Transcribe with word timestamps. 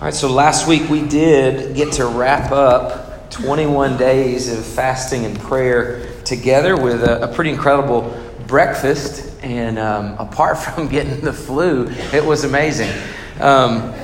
All 0.00 0.06
right, 0.06 0.14
so 0.14 0.28
last 0.28 0.66
week 0.66 0.90
we 0.90 1.06
did 1.06 1.76
get 1.76 1.92
to 1.94 2.06
wrap 2.06 2.50
up 2.50 3.30
21 3.30 3.96
days 3.96 4.52
of 4.52 4.66
fasting 4.66 5.24
and 5.24 5.38
prayer 5.38 6.12
together 6.24 6.76
with 6.76 7.04
a, 7.04 7.22
a 7.22 7.32
pretty 7.32 7.50
incredible 7.50 8.12
breakfast. 8.48 9.40
And 9.44 9.78
um, 9.78 10.18
apart 10.18 10.58
from 10.64 10.88
getting 10.88 11.20
the 11.20 11.32
flu, 11.32 11.88
it 12.12 12.24
was 12.24 12.42
amazing. 12.42 12.90
Um, 13.38 13.94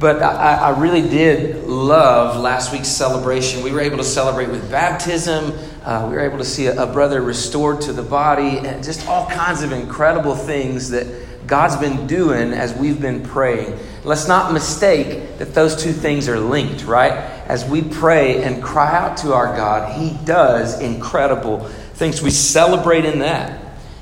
but 0.00 0.22
I, 0.22 0.56
I, 0.56 0.80
really 0.80 1.02
did 1.02 1.64
love 1.64 2.40
last 2.40 2.72
week's 2.72 2.88
celebration. 2.88 3.62
We 3.62 3.70
were 3.70 3.80
able 3.80 3.98
to 3.98 4.04
celebrate 4.04 4.48
with 4.48 4.70
baptism. 4.70 5.52
Uh, 5.84 6.06
we 6.08 6.14
were 6.14 6.20
able 6.20 6.38
to 6.38 6.44
see 6.44 6.66
a, 6.66 6.82
a 6.82 6.86
brother 6.90 7.20
restored 7.20 7.82
to 7.82 7.92
the 7.92 8.02
body, 8.02 8.58
and 8.58 8.82
just 8.82 9.06
all 9.06 9.26
kinds 9.28 9.62
of 9.62 9.72
incredible 9.72 10.34
things 10.34 10.90
that 10.90 11.06
God's 11.46 11.76
been 11.76 12.06
doing 12.06 12.52
as 12.52 12.74
we've 12.74 13.00
been 13.00 13.22
praying. 13.22 13.78
Let's 14.02 14.28
not 14.28 14.52
mistake 14.52 15.38
that 15.38 15.54
those 15.54 15.82
two 15.82 15.92
things 15.92 16.28
are 16.28 16.38
linked, 16.38 16.84
right? 16.84 17.12
As 17.12 17.64
we 17.64 17.82
pray 17.82 18.42
and 18.42 18.62
cry 18.62 18.94
out 18.94 19.18
to 19.18 19.34
our 19.34 19.54
God, 19.56 19.98
He 19.98 20.16
does 20.24 20.80
incredible 20.80 21.60
things. 21.94 22.22
We 22.22 22.30
celebrate 22.30 23.04
in 23.04 23.18
that. 23.20 23.60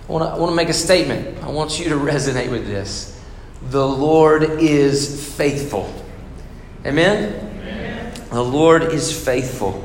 I 0.08 0.12
want 0.12 0.50
to, 0.50 0.54
make 0.54 0.68
a 0.68 0.74
statement. 0.74 1.42
I 1.42 1.48
want 1.48 1.78
you 1.78 1.88
to 1.88 1.94
resonate 1.96 2.50
with 2.50 2.66
this. 2.66 3.20
The 3.70 3.86
Lord 3.86 4.42
is 4.42 5.34
faithful. 5.36 5.92
Amen? 6.84 7.34
Amen. 7.62 8.14
The 8.30 8.42
Lord 8.42 8.82
is 8.82 9.16
faithful. 9.24 9.84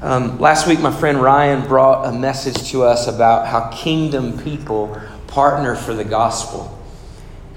Um, 0.00 0.38
last 0.38 0.68
week, 0.68 0.78
my 0.78 0.92
friend 0.92 1.20
Ryan 1.20 1.66
brought 1.66 2.06
a 2.06 2.12
message 2.12 2.70
to 2.70 2.84
us 2.84 3.08
about 3.08 3.48
how 3.48 3.70
kingdom 3.70 4.38
people 4.38 5.00
partner 5.26 5.74
for 5.74 5.92
the 5.92 6.04
gospel. 6.04 6.77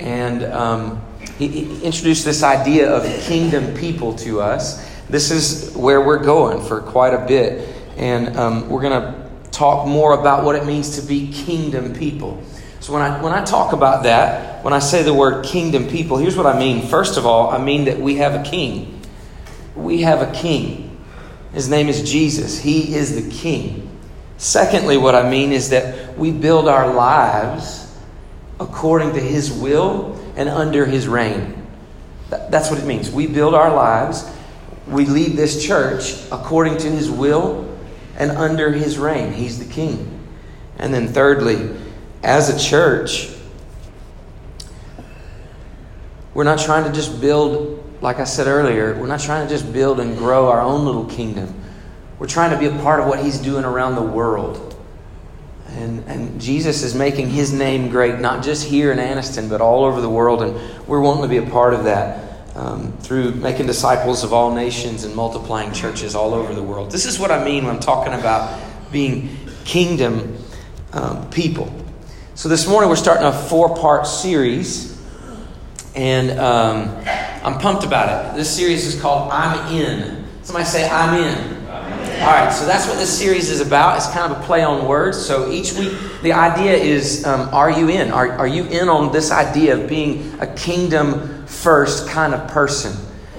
And 0.02 0.44
um, 0.46 1.02
he, 1.38 1.48
he, 1.48 1.84
introduced 1.84 2.26
this 2.26 2.44
idea 2.44 2.92
of 2.92 3.04
kingdom 3.24 3.74
people 3.76 4.16
to 4.18 4.42
us. 4.42 4.86
This 5.10 5.32
is 5.32 5.76
where 5.76 6.02
we're 6.02 6.24
going 6.24 6.66
for 6.66 6.82
quite 6.82 7.14
a 7.14 7.26
bit. 7.26 7.68
And 7.98 8.36
um, 8.38 8.70
we're 8.70 8.82
going 8.82 9.02
to 9.02 9.30
talk 9.52 9.88
more 9.88 10.20
about 10.20 10.44
what 10.44 10.56
it 10.56 10.66
means 10.66 11.00
to 11.00 11.08
be 11.08 11.32
kingdom 11.32 11.94
people. 11.94 12.42
So 12.80 12.94
when 12.94 13.04
I, 13.04 13.22
when 13.22 13.32
I 13.32 13.44
talk 13.44 13.74
about 13.74 14.04
that, 14.04 14.64
when 14.64 14.74
I 14.74 14.80
say 14.80 15.04
the 15.04 15.14
word 15.14 15.46
kingdom 15.46 15.88
people, 15.88 16.18
here's 16.18 16.36
what 16.36 16.48
I 16.48 16.58
mean. 16.58 16.88
First 16.88 17.18
of 17.18 17.26
all, 17.28 17.52
I 17.52 17.64
mean 17.64 17.86
that 17.86 18.00
we 18.00 18.16
have 18.16 18.34
a 18.34 18.44
king. 18.44 19.02
We 19.76 20.02
have 20.02 20.22
a 20.22 20.32
king. 20.34 20.98
His 21.54 21.70
name 21.70 21.90
is 21.90 22.10
Jesus. 22.10 22.60
He 22.60 22.96
is 22.96 23.24
the 23.24 23.30
king. 23.30 23.88
Secondly, 24.38 24.98
what 24.98 25.14
I 25.14 25.30
mean 25.30 25.52
is 25.52 25.70
that 25.70 26.18
we 26.18 26.32
build 26.32 26.68
our 26.68 26.92
lives 26.94 27.91
according 28.62 29.14
to 29.14 29.20
His 29.20 29.52
will 29.52 30.16
and 30.38 30.48
under 30.48 30.86
His 30.86 31.08
reign. 31.08 31.66
That's 32.30 32.70
what 32.70 32.80
it 32.80 32.86
means. 32.86 33.10
We 33.10 33.28
build 33.28 33.56
our 33.56 33.74
lives, 33.74 34.30
we 34.88 35.06
lead 35.06 35.36
this 35.36 35.66
church 35.66 36.16
according 36.32 36.78
to 36.78 36.90
His 36.90 37.10
will 37.10 37.68
and 38.18 38.32
under 38.32 38.72
His 38.72 38.98
reign. 39.00 39.34
He's 39.34 39.58
the 39.58 39.66
King. 39.66 40.20
And 40.78 40.94
then, 40.94 41.08
thirdly, 41.08 41.76
as 42.24 42.50
a 42.50 42.70
church, 42.70 43.30
we're 46.34 46.44
not 46.44 46.60
trying 46.60 46.86
to 46.86 46.92
just 46.92 47.20
build, 47.20 47.84
like 48.02 48.20
I 48.20 48.26
said 48.26 48.48
earlier, 48.48 48.96
we're 48.98 49.08
not 49.08 49.20
trying 49.20 49.48
to 49.48 49.54
just 49.54 49.74
build 49.74 50.00
and 50.00 50.18
grow 50.18 50.50
our 50.50 50.62
own 50.62 50.86
little 50.86 51.06
kingdom. 51.06 51.54
We're 52.20 52.28
trying 52.28 52.52
to 52.52 52.58
be 52.58 52.68
a 52.68 52.82
part 52.82 53.00
of 53.00 53.08
what 53.08 53.24
He's 53.24 53.40
doing 53.40 53.66
around 53.66 53.96
the 53.96 54.04
world. 54.04 54.71
And, 55.78 56.04
and 56.08 56.42
Jesus 56.42 56.84
is 56.84 56.94
making 56.94 57.30
his 57.30 57.54
name 57.54 57.90
great, 57.90 58.20
not 58.20 58.44
just 58.44 58.68
here 58.68 58.92
in 58.92 58.98
Anniston, 58.98 59.50
but 59.50 59.62
all 59.62 59.86
over 59.86 60.02
the 60.02 60.10
world. 60.10 60.42
And 60.42 60.88
we're 60.88 61.00
wanting 61.00 61.24
to 61.24 61.30
be 61.30 61.38
a 61.38 61.50
part 61.50 61.74
of 61.74 61.86
that 61.86 62.56
um, 62.56 62.92
through 63.00 63.32
making 63.36 63.68
disciples 63.68 64.24
of 64.24 64.34
all 64.34 64.54
nations 64.54 65.04
and 65.04 65.16
multiplying 65.16 65.72
churches 65.72 66.14
all 66.16 66.34
over 66.34 66.54
the 66.54 66.64
world. 66.64 66.92
This 66.92 67.06
is 67.06 67.20
what 67.20 67.32
I 67.32 67.44
mean 67.44 67.66
when 67.66 67.76
I'm 67.76 67.82
talking 67.82 68.14
about 68.14 68.60
being 68.92 69.38
kingdom 69.64 70.38
um, 70.94 71.30
people. 71.30 71.74
So 72.36 72.50
this 72.50 72.68
morning 72.68 72.90
we're 72.90 72.96
starting 72.96 73.26
a 73.26 73.32
four 73.32 73.76
part 73.76 74.08
series. 74.08 74.92
And 75.94 76.40
um, 76.40 77.04
I'm 77.44 77.60
pumped 77.60 77.84
about 77.84 78.34
it. 78.34 78.38
This 78.38 78.50
series 78.50 78.86
is 78.86 79.02
called 79.02 79.30
I'm 79.32 79.74
In. 79.74 80.26
Somebody 80.42 80.66
say, 80.66 80.90
I'm 80.90 81.22
in. 81.22 81.61
All 82.22 82.28
right, 82.28 82.54
so 82.54 82.68
that's 82.68 82.88
what 82.88 83.00
this 83.00 83.18
series 83.18 83.50
is 83.50 83.62
about. 83.62 83.98
It's 83.98 84.08
kind 84.12 84.32
of 84.32 84.40
a 84.40 84.44
play 84.44 84.62
on 84.62 84.88
words. 84.88 85.18
So 85.18 85.50
each 85.50 85.74
week, 85.74 85.92
the 86.22 86.34
idea 86.34 86.74
is 86.74 87.26
um, 87.26 87.52
are 87.52 87.72
you 87.72 87.90
in? 87.90 88.12
Are, 88.12 88.30
are 88.34 88.48
you 88.48 88.66
in 88.66 88.90
on 88.90 89.12
this 89.12 89.32
idea 89.32 89.76
of 89.76 89.90
being 89.90 90.40
a 90.40 90.46
kingdom 90.46 91.48
first 91.48 92.08
kind 92.08 92.36
of 92.36 92.48
person? 92.48 92.96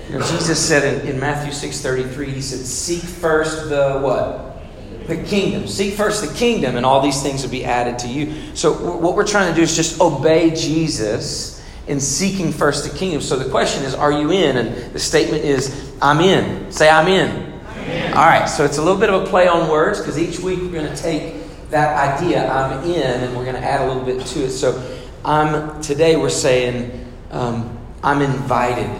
You 0.08 0.18
know, 0.18 0.26
Jesus 0.26 0.58
said 0.58 1.04
in, 1.04 1.14
in 1.14 1.20
Matthew 1.20 1.52
6.33, 1.52 2.26
he 2.26 2.42
said, 2.42 2.58
seek 2.66 3.02
first 3.02 3.68
the 3.68 4.00
what? 4.00 4.60
The 5.06 5.22
kingdom. 5.28 5.68
Seek 5.68 5.94
first 5.94 6.28
the 6.28 6.36
kingdom, 6.36 6.76
and 6.76 6.84
all 6.84 7.00
these 7.00 7.22
things 7.22 7.44
will 7.44 7.52
be 7.52 7.64
added 7.64 8.00
to 8.00 8.08
you. 8.08 8.56
So 8.56 8.72
what 8.72 9.14
we're 9.14 9.24
trying 9.24 9.48
to 9.48 9.54
do 9.54 9.62
is 9.62 9.76
just 9.76 10.00
obey 10.00 10.50
Jesus 10.50 11.64
in 11.86 12.00
seeking 12.00 12.50
first 12.50 12.90
the 12.90 12.98
kingdom. 12.98 13.20
So 13.20 13.36
the 13.36 13.48
question 13.48 13.84
is, 13.84 13.94
are 13.94 14.10
you 14.10 14.32
in? 14.32 14.56
And 14.56 14.92
the 14.92 14.98
statement 14.98 15.44
is, 15.44 15.94
I'm 16.02 16.18
in. 16.18 16.72
Say, 16.72 16.90
I'm 16.90 17.06
in. 17.06 17.51
All 17.82 18.26
right, 18.26 18.46
so 18.46 18.64
it's 18.64 18.78
a 18.78 18.82
little 18.82 19.00
bit 19.00 19.10
of 19.10 19.22
a 19.22 19.26
play 19.26 19.48
on 19.48 19.68
words 19.68 19.98
because 19.98 20.18
each 20.18 20.38
week 20.38 20.60
we're 20.60 20.70
going 20.70 20.94
to 20.94 21.02
take 21.02 21.34
that 21.70 22.20
idea, 22.20 22.46
I'm 22.48 22.84
in, 22.84 23.22
and 23.22 23.36
we're 23.36 23.44
going 23.44 23.56
to 23.56 23.62
add 23.62 23.80
a 23.80 23.86
little 23.86 24.04
bit 24.04 24.24
to 24.26 24.44
it. 24.44 24.50
So 24.50 25.00
I'm 25.24 25.80
today 25.80 26.16
we're 26.16 26.28
saying 26.28 27.12
um, 27.30 27.78
I'm 28.02 28.22
invited. 28.22 28.90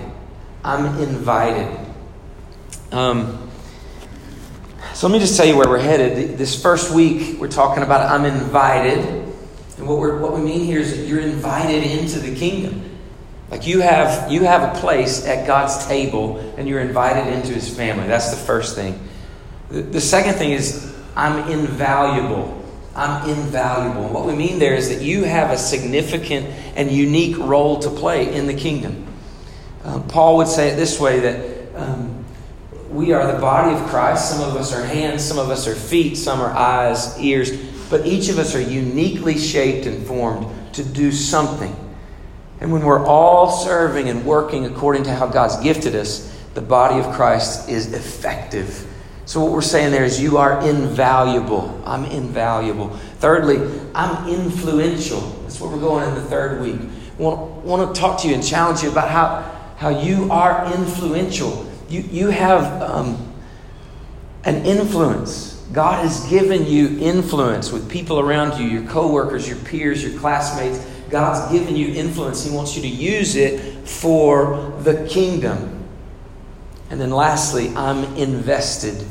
I'm 0.64 0.98
invited. 1.00 1.78
Um, 2.90 3.50
so 4.94 5.06
let 5.06 5.12
me 5.12 5.20
just 5.20 5.36
tell 5.36 5.46
you 5.46 5.56
where 5.56 5.68
we're 5.68 5.78
headed. 5.78 6.38
This 6.38 6.60
first 6.60 6.92
week 6.92 7.38
we're 7.40 7.48
talking 7.48 7.82
about 7.82 8.10
I'm 8.10 8.24
invited, 8.24 8.98
and 9.78 9.86
what, 9.86 9.98
we're, 9.98 10.18
what 10.18 10.32
we 10.32 10.40
mean 10.40 10.64
here 10.64 10.80
is 10.80 10.96
that 10.96 11.06
you're 11.06 11.20
invited 11.20 11.84
into 11.84 12.18
the 12.18 12.34
kingdom. 12.34 12.91
Like 13.52 13.66
you 13.66 13.80
have 13.80 14.32
you 14.32 14.44
have 14.44 14.74
a 14.74 14.80
place 14.80 15.26
at 15.26 15.46
God's 15.46 15.86
table 15.86 16.38
and 16.56 16.66
you're 16.66 16.80
invited 16.80 17.30
into 17.34 17.52
his 17.52 17.68
family. 17.68 18.08
That's 18.08 18.30
the 18.30 18.36
first 18.38 18.74
thing. 18.74 18.98
The, 19.68 19.82
the 19.82 20.00
second 20.00 20.36
thing 20.36 20.52
is 20.52 20.90
I'm 21.14 21.50
invaluable. 21.50 22.64
I'm 22.96 23.28
invaluable. 23.28 24.08
what 24.08 24.24
we 24.24 24.34
mean 24.34 24.58
there 24.58 24.74
is 24.74 24.88
that 24.88 25.02
you 25.02 25.24
have 25.24 25.50
a 25.50 25.58
significant 25.58 26.46
and 26.76 26.90
unique 26.90 27.36
role 27.36 27.78
to 27.80 27.90
play 27.90 28.34
in 28.34 28.46
the 28.46 28.54
kingdom. 28.54 29.06
Uh, 29.84 30.00
Paul 30.00 30.38
would 30.38 30.48
say 30.48 30.68
it 30.68 30.76
this 30.76 30.98
way 30.98 31.20
that 31.20 31.76
um, 31.76 32.24
we 32.88 33.12
are 33.12 33.30
the 33.30 33.38
body 33.38 33.74
of 33.74 33.86
Christ. 33.90 34.30
Some 34.30 34.48
of 34.48 34.56
us 34.56 34.72
are 34.72 34.82
hands, 34.82 35.22
some 35.22 35.38
of 35.38 35.50
us 35.50 35.66
are 35.66 35.74
feet, 35.74 36.16
some 36.16 36.40
are 36.40 36.52
eyes, 36.52 37.18
ears, 37.18 37.50
but 37.90 38.06
each 38.06 38.30
of 38.30 38.38
us 38.38 38.54
are 38.54 38.62
uniquely 38.62 39.36
shaped 39.36 39.84
and 39.84 40.06
formed 40.06 40.46
to 40.72 40.82
do 40.82 41.12
something. 41.12 41.76
And 42.62 42.70
when 42.70 42.84
we're 42.84 43.04
all 43.04 43.50
serving 43.50 44.08
and 44.08 44.24
working 44.24 44.66
according 44.66 45.02
to 45.04 45.12
how 45.12 45.26
God's 45.26 45.56
gifted 45.56 45.96
us, 45.96 46.32
the 46.54 46.60
body 46.60 47.00
of 47.00 47.12
Christ 47.12 47.68
is 47.68 47.92
effective. 47.92 48.86
So, 49.24 49.42
what 49.42 49.50
we're 49.50 49.62
saying 49.62 49.90
there 49.90 50.04
is, 50.04 50.20
you 50.20 50.36
are 50.36 50.64
invaluable. 50.64 51.82
I'm 51.84 52.04
invaluable. 52.04 52.90
Thirdly, 53.18 53.56
I'm 53.96 54.28
influential. 54.28 55.22
That's 55.42 55.60
where 55.60 55.72
we're 55.72 55.80
going 55.80 56.08
in 56.08 56.14
the 56.14 56.22
third 56.22 56.60
week. 56.60 56.80
I 57.18 57.22
want, 57.22 57.64
want 57.64 57.92
to 57.92 58.00
talk 58.00 58.20
to 58.20 58.28
you 58.28 58.34
and 58.34 58.44
challenge 58.44 58.84
you 58.84 58.92
about 58.92 59.08
how, 59.08 59.42
how 59.76 59.88
you 59.88 60.30
are 60.30 60.72
influential. 60.72 61.68
You, 61.88 62.02
you 62.02 62.28
have 62.28 62.80
um, 62.80 63.34
an 64.44 64.64
influence. 64.64 65.66
God 65.72 66.04
has 66.04 66.28
given 66.30 66.66
you 66.66 66.96
influence 67.00 67.72
with 67.72 67.90
people 67.90 68.20
around 68.20 68.60
you, 68.60 68.68
your 68.68 68.88
coworkers, 68.88 69.48
your 69.48 69.58
peers, 69.58 70.04
your 70.04 70.16
classmates. 70.20 70.78
God's 71.12 71.52
given 71.52 71.76
you 71.76 71.88
influence. 71.88 72.42
He 72.42 72.50
wants 72.50 72.74
you 72.74 72.80
to 72.82 72.88
use 72.88 73.36
it 73.36 73.86
for 73.86 74.72
the 74.80 75.06
kingdom. 75.06 75.86
And 76.88 76.98
then 76.98 77.10
lastly, 77.10 77.68
I'm 77.76 78.04
invested. 78.16 79.06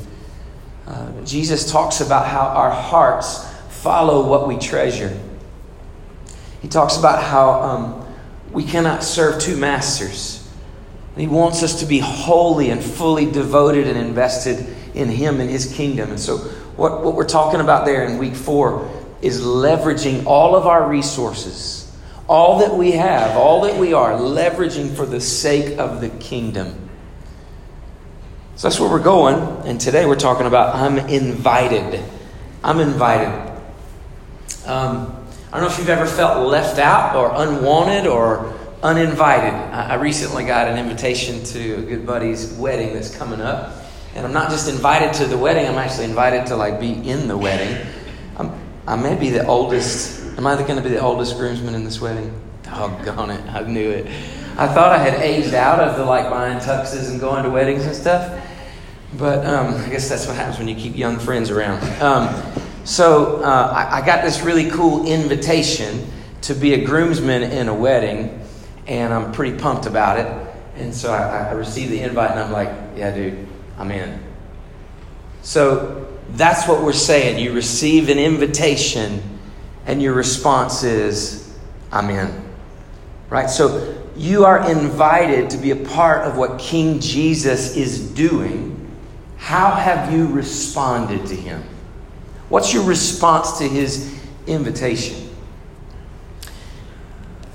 Uh, 0.88 1.12
Jesus 1.24 1.72
talks 1.72 2.02
about 2.02 2.26
how 2.26 2.42
our 2.42 2.72
hearts 2.72 3.48
follow 3.70 4.28
what 4.28 4.48
we 4.48 4.58
treasure. 4.58 5.16
He 6.64 6.68
talks 6.68 6.98
about 6.98 7.24
how 7.24 7.62
um, 7.62 8.14
we 8.52 8.64
cannot 8.64 9.04
serve 9.04 9.40
two 9.40 9.56
masters. 9.56 10.50
He 11.16 11.28
wants 11.28 11.62
us 11.62 11.82
to 11.82 11.86
be 11.86 12.00
wholly 12.00 12.72
and 12.72 12.84
fully 12.84 13.30
devoted 13.30 13.86
and 13.86 13.98
invested 13.98 14.76
in 14.96 15.08
Him 15.08 15.40
and 15.40 15.52
His 15.52 15.72
kingdom. 15.72 16.10
And 16.10 16.20
so, 16.20 16.38
what, 16.78 17.04
what 17.04 17.14
we're 17.14 17.28
talking 17.28 17.62
about 17.62 17.86
there 17.86 18.06
in 18.06 18.18
week 18.18 18.34
four 18.34 18.90
is 19.22 19.42
leveraging 19.42 20.26
all 20.26 20.56
of 20.56 20.66
our 20.66 20.90
resources 20.90 21.81
all 22.32 22.60
that 22.60 22.74
we 22.74 22.94
have, 22.94 23.36
all 23.36 23.60
that 23.60 23.78
we 23.78 23.92
are, 23.92 24.14
leveraging 24.14 24.96
for 24.96 25.06
the 25.06 25.20
sake 25.20 25.78
of 25.78 26.00
the 26.00 26.08
kingdom. 26.12 26.90
So 28.56 28.70
that's 28.70 28.80
where 28.80 28.90
we're 28.90 29.04
going. 29.04 29.68
And 29.68 29.82
today 29.82 30.06
we're 30.06 30.16
talking 30.16 30.48
about 30.48 30.74
I'm 30.74 30.98
invited. 31.10 32.02
I'm 32.64 32.80
invited. 32.80 33.52
Um, 34.66 35.14
I 35.52 35.60
don't 35.60 35.68
know 35.68 35.74
if 35.74 35.78
you've 35.78 35.90
ever 35.90 36.06
felt 36.06 36.48
left 36.48 36.80
out 36.80 37.18
or 37.18 37.34
unwanted 37.36 38.08
or 38.08 38.58
uninvited. 38.82 39.54
I 39.54 39.96
recently 39.96 40.46
got 40.46 40.70
an 40.70 40.78
invitation 40.78 41.44
to 41.44 41.74
a 41.80 41.82
good 41.82 42.06
buddy's 42.06 42.54
wedding 42.54 42.94
that's 42.94 43.14
coming 43.14 43.42
up. 43.42 43.76
And 44.16 44.26
I'm 44.26 44.32
not 44.32 44.50
just 44.50 44.70
invited 44.70 45.14
to 45.16 45.26
the 45.26 45.38
wedding, 45.38 45.68
I'm 45.68 45.78
actually 45.78 46.06
invited 46.06 46.46
to 46.46 46.56
like 46.56 46.80
be 46.80 46.94
in 46.94 47.28
the 47.28 47.38
wedding. 47.38 47.86
I'm, 48.38 48.54
I 48.88 48.96
may 48.96 49.20
be 49.20 49.32
the 49.32 49.46
oldest. 49.46 50.21
Am 50.38 50.48
I 50.48 50.56
going 50.56 50.78
to 50.78 50.82
be 50.82 50.90
the 50.90 51.02
oldest 51.02 51.38
groomsman 51.38 51.76
in 51.76 51.84
this 51.84 52.00
wedding? 52.00 52.34
Doggone 52.64 53.32
it. 53.32 53.42
I 53.54 53.62
knew 53.64 53.90
it. 53.90 54.08
I 54.58 54.68
thought 54.68 54.92
I 54.92 54.98
had 54.98 55.22
aged 55.22 55.54
out 55.54 55.80
of 55.80 55.98
the 55.98 56.06
like 56.06 56.30
buying 56.30 56.60
tuxes 56.60 57.10
and 57.10 57.20
going 57.20 57.44
to 57.44 57.50
weddings 57.50 57.86
and 57.86 57.96
stuff. 57.96 58.42
But 59.18 59.46
um, 59.46 59.76
I 59.76 59.90
guess 59.90 60.08
that's 60.08 60.26
what 60.26 60.36
happens 60.36 60.58
when 60.58 60.68
you 60.68 60.76
keep 60.76 60.96
young 60.96 61.20
friends 61.20 61.50
around. 61.50 61.84
Um, 62.02 62.44
so 62.86 63.44
uh, 63.44 63.74
I, 63.76 64.00
I 64.02 64.06
got 64.06 64.24
this 64.24 64.42
really 64.42 64.70
cool 64.72 65.06
invitation 65.06 66.08
to 66.44 66.54
be 66.54 66.74
a 66.76 66.86
groomsman 66.86 67.44
in 67.44 67.68
a 67.68 67.74
wedding, 67.74 68.42
and 68.88 69.14
I'm 69.14 69.32
pretty 69.34 69.58
pumped 69.58 69.86
about 69.86 70.18
it. 70.18 70.56
And 70.78 70.96
so 70.96 71.12
I, 71.12 71.50
I 71.50 71.52
received 71.52 71.92
the 71.92 72.02
invite, 72.02 72.32
and 72.32 72.40
I'm 72.40 72.52
like, 72.52 72.70
yeah, 72.96 73.14
dude, 73.14 73.48
I'm 73.78 73.92
in. 73.92 74.24
So 75.42 76.08
that's 76.32 76.68
what 76.68 76.82
we're 76.82 76.94
saying. 76.94 77.38
You 77.38 77.54
receive 77.54 78.10
an 78.10 78.18
invitation, 78.18 79.22
and 79.86 80.02
your 80.02 80.14
response 80.14 80.84
is, 80.84 81.54
I'm 81.92 82.10
in. 82.10 82.50
Right? 83.30 83.50
So 83.50 84.02
you 84.16 84.46
are 84.46 84.70
invited 84.70 85.50
to 85.52 85.58
be 85.58 85.72
a 85.72 85.76
part 85.76 86.28
of 86.28 86.38
what 86.38 86.60
King 86.60 87.00
Jesus 87.00 87.76
is 87.76 88.12
doing. 88.12 88.78
How 89.38 89.72
have 89.72 90.14
you 90.14 90.28
responded 90.28 91.26
to 91.28 91.36
him? 91.36 91.64
What's 92.50 92.74
your 92.74 92.84
response 92.84 93.58
to 93.60 93.64
his 93.68 94.20
invitation? 94.46 95.30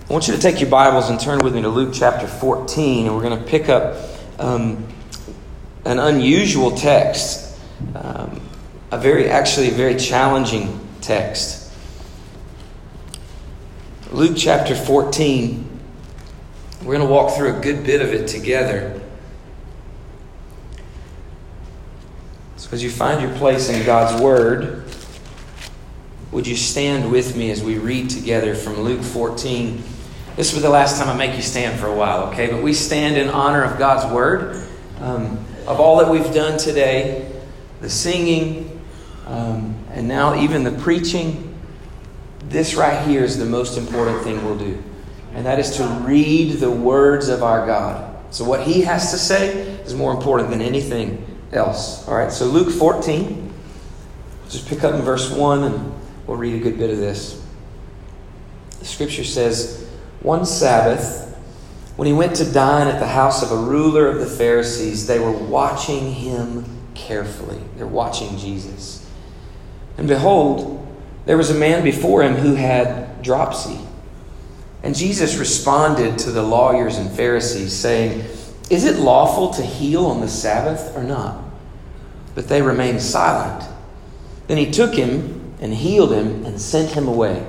I 0.09 0.13
want 0.13 0.29
you 0.29 0.35
to 0.35 0.41
take 0.41 0.61
your 0.61 0.71
Bibles 0.71 1.11
and 1.11 1.21
turn 1.21 1.41
with 1.41 1.55
me 1.55 1.63
to 1.63 1.69
Luke 1.69 1.93
chapter 1.93 2.27
14, 2.27 3.07
and 3.07 3.15
we're 3.15 3.23
going 3.23 3.39
to 3.39 3.45
pick 3.45 3.69
up 3.69 3.97
um, 4.39 4.87
an 5.85 5.99
unusual 5.99 6.71
text, 6.71 7.59
um, 7.95 8.41
a 8.91 8.99
very, 8.99 9.29
actually, 9.29 9.69
a 9.69 9.73
very 9.73 9.97
challenging 9.97 10.81
text. 11.01 11.66
Luke 14.13 14.37
chapter 14.37 14.77
14, 14.77 15.69
we're 16.83 16.95
going 16.95 17.07
to 17.07 17.13
walk 17.13 17.37
through 17.37 17.57
a 17.57 17.61
good 17.61 17.85
bit 17.85 18.01
of 18.01 18.11
it 18.15 18.29
together. 18.29 19.01
So, 22.57 22.71
as 22.71 22.85
you 22.85 22.91
find 22.91 23.21
your 23.21 23.37
place 23.37 23.69
in 23.69 23.85
God's 23.85 24.23
Word, 24.23 24.85
would 26.31 26.47
you 26.47 26.55
stand 26.55 27.11
with 27.11 27.37
me 27.37 27.51
as 27.51 27.65
we 27.65 27.79
read 27.79 28.09
together 28.09 28.55
from 28.55 28.81
Luke 28.81 29.03
14? 29.03 29.83
This 30.37 30.53
will 30.53 30.61
be 30.61 30.63
the 30.63 30.71
last 30.71 31.01
time 31.01 31.09
I 31.09 31.17
make 31.17 31.35
you 31.35 31.43
stand 31.43 31.81
for 31.81 31.89
a 31.89 31.95
while, 31.95 32.29
okay? 32.29 32.49
But 32.49 32.63
we 32.63 32.75
stand 32.75 33.17
in 33.17 33.29
honor 33.29 33.65
of 33.65 33.77
God's 33.77 34.13
word, 34.15 34.69
um, 35.01 35.45
of 35.67 35.81
all 35.81 35.97
that 35.97 36.09
we've 36.09 36.33
done 36.33 36.59
today, 36.59 37.29
the 37.81 37.91
singing, 37.91 38.81
um, 39.27 39.75
and 39.91 40.07
now 40.07 40.41
even 40.41 40.63
the 40.63 40.71
preaching. 40.71 41.46
This 42.49 42.75
right 42.75 43.07
here 43.07 43.25
is 43.25 43.39
the 43.39 43.45
most 43.45 43.77
important 43.77 44.23
thing 44.23 44.45
we'll 44.45 44.59
do, 44.59 44.83
and 45.35 45.45
that 45.47 45.59
is 45.59 45.77
to 45.77 45.85
read 46.05 46.59
the 46.59 46.71
words 46.71 47.29
of 47.29 47.43
our 47.43 47.67
God. 47.67 48.17
So, 48.31 48.45
what 48.45 48.63
He 48.63 48.83
has 48.83 49.11
to 49.11 49.19
say 49.19 49.51
is 49.85 49.95
more 49.95 50.13
important 50.13 50.51
than 50.51 50.61
anything 50.61 51.25
else. 51.53 52.07
All 52.09 52.15
right, 52.15 52.31
so 52.31 52.47
Luke 52.47 52.73
14, 52.73 53.53
just 54.49 54.69
pick 54.69 54.85
up 54.85 54.95
in 54.95 55.03
verse 55.03 55.31
1 55.31 55.65
and 55.65 55.93
we'll 56.27 56.37
read 56.37 56.55
a 56.55 56.63
good 56.63 56.79
bit 56.79 56.91
of 56.91 56.99
this. 56.99 57.43
The 58.79 58.85
scripture 58.85 59.25
says, 59.25 59.89
one 60.21 60.45
Sabbath, 60.45 61.35
when 61.97 62.07
he 62.07 62.13
went 62.13 62.37
to 62.37 62.53
dine 62.53 62.89
at 62.89 63.01
the 63.01 63.07
house 63.07 63.43
of 63.43 63.51
a 63.51 63.57
ruler 63.57 64.07
of 64.09 64.19
the 64.19 64.27
Pharisees, 64.27 65.07
they 65.07 65.19
were 65.19 65.33
watching 65.33 66.13
him 66.13 66.65
carefully. 66.95 67.61
They're 67.77 67.87
watching 67.87 68.37
Jesus. 68.37 69.09
And 69.97 70.07
behold, 70.07 70.76
there 71.27 71.37
was 71.37 71.51
a 71.51 71.55
man 71.55 71.85
before 71.85 72.23
him 72.23 72.35
who 72.35 72.55
had 72.55 73.23
dropsy. 73.23 73.79
And 74.83 74.95
Jesus 74.95 75.37
responded 75.37 76.19
to 76.21 76.31
the 76.31 76.43
lawyers 76.43 76.97
and 76.97 77.11
Pharisees, 77.11 77.73
saying, 77.73 78.21
Is 78.71 78.85
it 78.85 78.97
lawful 78.97 79.53
to 79.55 79.63
heal 79.63 80.07
on 80.07 80.21
the 80.21 80.29
Sabbath 80.29 80.97
or 80.97 81.03
not? 81.03 81.43
But 82.35 82.49
they 82.49 82.63
remained 82.63 83.03
silent. 83.03 83.69
Then 84.47 84.57
he 84.57 84.71
took 84.71 84.95
him 84.95 85.55
and 85.61 85.75
healed 85.75 86.13
him 86.13 86.45
and 86.47 86.61
sent 86.61 86.93
him 86.93 87.09
away. 87.09 87.47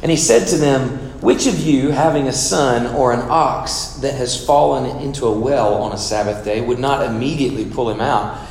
And 0.00 0.10
he 0.10 0.16
said 0.16 0.46
to 0.48 0.56
them, 0.56 1.08
which 1.20 1.48
of 1.48 1.58
you, 1.58 1.90
having 1.90 2.28
a 2.28 2.32
son 2.32 2.94
or 2.94 3.12
an 3.12 3.22
ox 3.28 3.94
that 4.02 4.14
has 4.14 4.44
fallen 4.44 5.02
into 5.02 5.26
a 5.26 5.36
well 5.36 5.74
on 5.74 5.92
a 5.92 5.98
Sabbath 5.98 6.44
day, 6.44 6.60
would 6.60 6.78
not 6.78 7.04
immediately 7.04 7.64
pull 7.64 7.90
him 7.90 8.00
out? 8.00 8.46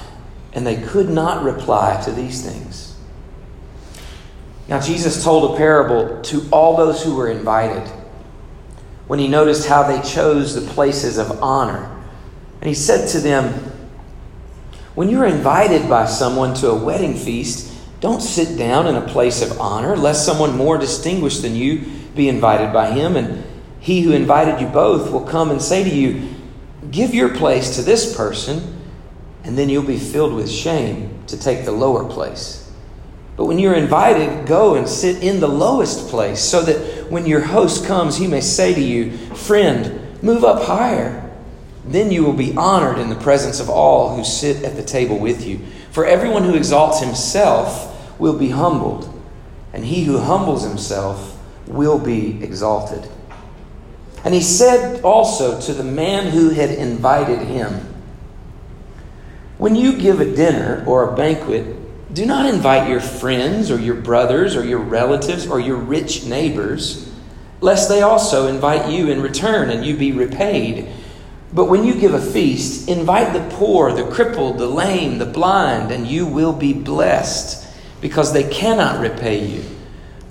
And 0.51 0.67
they 0.67 0.75
could 0.75 1.09
not 1.09 1.43
reply 1.43 2.01
to 2.03 2.11
these 2.11 2.43
things. 2.43 2.86
Now, 4.67 4.81
Jesus 4.81 5.23
told 5.23 5.53
a 5.53 5.57
parable 5.57 6.21
to 6.23 6.47
all 6.51 6.75
those 6.75 7.03
who 7.03 7.15
were 7.15 7.29
invited 7.29 7.87
when 9.07 9.19
he 9.19 9.27
noticed 9.27 9.67
how 9.67 9.83
they 9.83 10.01
chose 10.07 10.53
the 10.53 10.73
places 10.73 11.17
of 11.17 11.41
honor. 11.41 11.89
And 12.59 12.67
he 12.67 12.73
said 12.73 13.07
to 13.09 13.19
them, 13.19 13.53
When 14.93 15.09
you're 15.09 15.25
invited 15.25 15.87
by 15.89 16.05
someone 16.05 16.53
to 16.55 16.69
a 16.69 16.83
wedding 16.83 17.15
feast, 17.15 17.73
don't 18.01 18.21
sit 18.21 18.57
down 18.57 18.87
in 18.87 18.95
a 18.95 19.07
place 19.07 19.41
of 19.41 19.59
honor, 19.59 19.95
lest 19.95 20.25
someone 20.25 20.57
more 20.57 20.77
distinguished 20.77 21.41
than 21.41 21.55
you 21.55 21.85
be 22.15 22.27
invited 22.27 22.73
by 22.73 22.91
him, 22.91 23.15
and 23.15 23.45
he 23.79 24.01
who 24.01 24.11
invited 24.11 24.59
you 24.59 24.67
both 24.67 25.11
will 25.11 25.25
come 25.25 25.49
and 25.49 25.61
say 25.61 25.83
to 25.83 25.89
you, 25.89 26.35
Give 26.91 27.13
your 27.13 27.35
place 27.35 27.75
to 27.77 27.81
this 27.81 28.15
person, 28.15 28.81
and 29.43 29.57
then 29.57 29.69
you'll 29.69 29.83
be 29.83 29.97
filled 29.97 30.33
with 30.33 30.49
shame 30.49 31.23
to 31.27 31.39
take 31.39 31.63
the 31.63 31.71
lower 31.71 32.07
place. 32.09 32.66
But 33.37 33.45
when 33.45 33.59
you're 33.59 33.75
invited, 33.75 34.47
go 34.47 34.73
and 34.73 34.89
sit 34.89 35.23
in 35.23 35.39
the 35.39 35.47
lowest 35.47 36.09
place, 36.09 36.41
so 36.41 36.63
that 36.63 37.11
when 37.11 37.27
your 37.27 37.41
host 37.41 37.85
comes, 37.85 38.17
he 38.17 38.25
may 38.25 38.41
say 38.41 38.73
to 38.73 38.81
you, 38.81 39.15
Friend, 39.35 40.23
move 40.23 40.43
up 40.43 40.63
higher. 40.63 41.23
Then 41.85 42.11
you 42.11 42.25
will 42.25 42.33
be 42.33 42.55
honored 42.57 42.97
in 42.97 43.09
the 43.09 43.15
presence 43.15 43.59
of 43.59 43.69
all 43.69 44.15
who 44.15 44.23
sit 44.23 44.63
at 44.63 44.75
the 44.75 44.83
table 44.83 45.19
with 45.19 45.45
you. 45.45 45.59
For 45.91 46.03
everyone 46.03 46.43
who 46.43 46.55
exalts 46.55 46.99
himself 46.99 48.19
will 48.19 48.37
be 48.37 48.49
humbled, 48.49 49.13
and 49.71 49.85
he 49.85 50.03
who 50.03 50.17
humbles 50.17 50.63
himself 50.63 51.37
will 51.67 51.99
be 51.99 52.43
exalted. 52.43 53.07
And 54.25 54.33
he 54.33 54.41
said 54.41 55.03
also 55.03 55.61
to 55.61 55.73
the 55.73 55.83
man 55.83 56.31
who 56.31 56.49
had 56.49 56.71
invited 56.71 57.39
him, 57.47 57.93
When 59.59 59.75
you 59.75 59.95
give 59.95 60.19
a 60.19 60.35
dinner 60.35 60.83
or 60.87 61.07
a 61.07 61.15
banquet, 61.15 61.76
do 62.13 62.25
not 62.25 62.45
invite 62.45 62.89
your 62.89 63.01
friends 63.01 63.69
or 63.69 63.79
your 63.79 63.95
brothers 63.95 64.55
or 64.55 64.65
your 64.65 64.79
relatives 64.79 65.47
or 65.47 65.59
your 65.59 65.77
rich 65.77 66.25
neighbors, 66.25 67.11
lest 67.61 67.89
they 67.89 68.01
also 68.01 68.47
invite 68.47 68.91
you 68.91 69.09
in 69.09 69.21
return 69.21 69.69
and 69.69 69.85
you 69.85 69.97
be 69.97 70.11
repaid. 70.11 70.89
But 71.53 71.65
when 71.65 71.83
you 71.83 71.99
give 71.99 72.13
a 72.13 72.21
feast, 72.21 72.87
invite 72.87 73.33
the 73.33 73.55
poor, 73.55 73.91
the 73.91 74.09
crippled, 74.09 74.57
the 74.57 74.67
lame, 74.67 75.17
the 75.17 75.25
blind, 75.25 75.91
and 75.91 76.07
you 76.07 76.25
will 76.25 76.53
be 76.53 76.73
blessed, 76.73 77.65
because 78.01 78.33
they 78.33 78.49
cannot 78.49 79.01
repay 79.01 79.45
you 79.45 79.63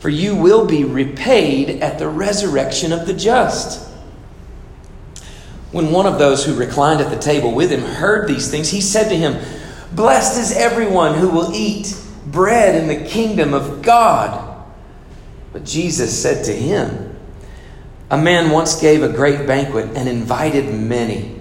for 0.06 0.10
you 0.10 0.36
will 0.36 0.66
be 0.66 0.84
repaid 0.84 1.82
at 1.82 1.98
the 1.98 2.08
resurrection 2.08 2.92
of 2.92 3.06
the 3.06 3.12
just. 3.12 3.88
When 5.72 5.90
one 5.90 6.06
of 6.06 6.18
those 6.18 6.44
who 6.44 6.54
reclined 6.54 7.00
at 7.00 7.10
the 7.10 7.18
table 7.18 7.52
with 7.52 7.70
him 7.70 7.80
heard 7.80 8.28
these 8.28 8.48
things, 8.48 8.70
he 8.70 8.80
said 8.80 9.08
to 9.08 9.16
him, 9.16 9.34
Blessed 9.96 10.38
is 10.38 10.52
everyone 10.52 11.14
who 11.14 11.30
will 11.30 11.54
eat 11.54 11.96
bread 12.26 12.74
in 12.74 12.86
the 12.86 13.08
kingdom 13.08 13.54
of 13.54 13.80
God. 13.80 14.62
But 15.54 15.64
Jesus 15.64 16.20
said 16.20 16.44
to 16.44 16.52
him, 16.52 17.16
A 18.10 18.18
man 18.18 18.50
once 18.50 18.78
gave 18.78 19.02
a 19.02 19.08
great 19.08 19.46
banquet 19.46 19.96
and 19.96 20.06
invited 20.06 20.72
many. 20.74 21.34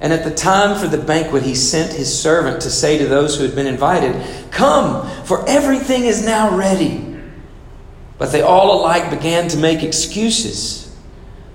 And 0.00 0.12
at 0.12 0.24
the 0.24 0.34
time 0.34 0.76
for 0.80 0.88
the 0.88 0.98
banquet, 0.98 1.44
he 1.44 1.54
sent 1.54 1.92
his 1.92 2.12
servant 2.12 2.62
to 2.62 2.70
say 2.70 2.98
to 2.98 3.06
those 3.06 3.36
who 3.36 3.44
had 3.44 3.54
been 3.54 3.68
invited, 3.68 4.20
Come, 4.50 5.08
for 5.24 5.48
everything 5.48 6.02
is 6.02 6.26
now 6.26 6.56
ready. 6.56 7.20
But 8.18 8.32
they 8.32 8.42
all 8.42 8.80
alike 8.80 9.10
began 9.10 9.46
to 9.50 9.56
make 9.56 9.84
excuses. 9.84 10.92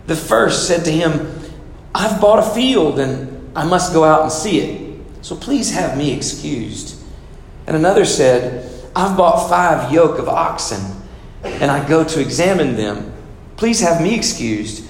The 0.06 0.16
first 0.16 0.66
said 0.66 0.86
to 0.86 0.92
him, 0.92 1.42
I've 1.94 2.22
bought 2.22 2.40
a 2.40 2.56
field 2.56 3.00
and 3.00 3.52
I 3.54 3.66
must 3.66 3.92
go 3.92 4.06
out 4.06 4.22
and 4.22 4.32
see 4.32 4.62
it. 4.62 4.87
So 5.28 5.36
please 5.36 5.74
have 5.74 5.98
me 5.98 6.14
excused. 6.14 6.98
And 7.68 7.76
another 7.76 8.06
said, 8.06 8.72
I've 8.96 9.18
bought 9.18 9.50
five 9.50 9.92
yoke 9.92 10.20
of 10.20 10.30
oxen 10.30 10.80
and 11.44 11.70
I 11.70 11.86
go 11.86 12.06
to 12.06 12.22
examine 12.22 12.78
them. 12.78 13.12
Please 13.58 13.82
have 13.82 14.02
me 14.02 14.16
excused. 14.16 14.88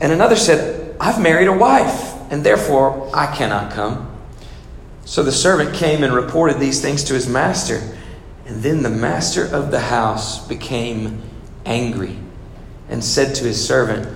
And 0.00 0.10
another 0.10 0.36
said, 0.36 0.96
I've 0.98 1.20
married 1.20 1.48
a 1.48 1.52
wife 1.52 2.14
and 2.32 2.42
therefore 2.42 3.10
I 3.14 3.36
cannot 3.36 3.72
come. 3.72 4.10
So 5.04 5.22
the 5.22 5.30
servant 5.30 5.74
came 5.74 6.02
and 6.02 6.14
reported 6.14 6.58
these 6.58 6.80
things 6.80 7.04
to 7.04 7.12
his 7.12 7.28
master. 7.28 7.82
And 8.46 8.62
then 8.62 8.82
the 8.82 8.88
master 8.88 9.44
of 9.44 9.70
the 9.70 9.80
house 9.80 10.48
became 10.48 11.20
angry 11.66 12.16
and 12.88 13.04
said 13.04 13.34
to 13.34 13.44
his 13.44 13.62
servant, 13.62 14.08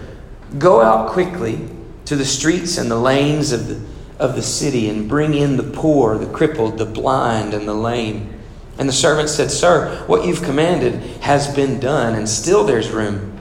Go 0.58 0.80
out 0.80 1.10
quickly 1.10 1.68
to 2.06 2.16
the 2.16 2.24
streets 2.24 2.78
and 2.78 2.90
the 2.90 2.98
lanes 2.98 3.52
of 3.52 3.68
the, 3.68 3.87
of 4.18 4.34
the 4.34 4.42
city 4.42 4.88
and 4.88 5.08
bring 5.08 5.34
in 5.34 5.56
the 5.56 5.62
poor, 5.62 6.18
the 6.18 6.26
crippled, 6.26 6.78
the 6.78 6.86
blind, 6.86 7.54
and 7.54 7.68
the 7.68 7.74
lame. 7.74 8.34
And 8.78 8.88
the 8.88 8.92
servant 8.92 9.28
said, 9.28 9.50
Sir, 9.50 10.04
what 10.06 10.24
you've 10.24 10.42
commanded 10.42 10.94
has 11.20 11.54
been 11.54 11.80
done, 11.80 12.14
and 12.14 12.28
still 12.28 12.64
there's 12.64 12.90
room. 12.90 13.38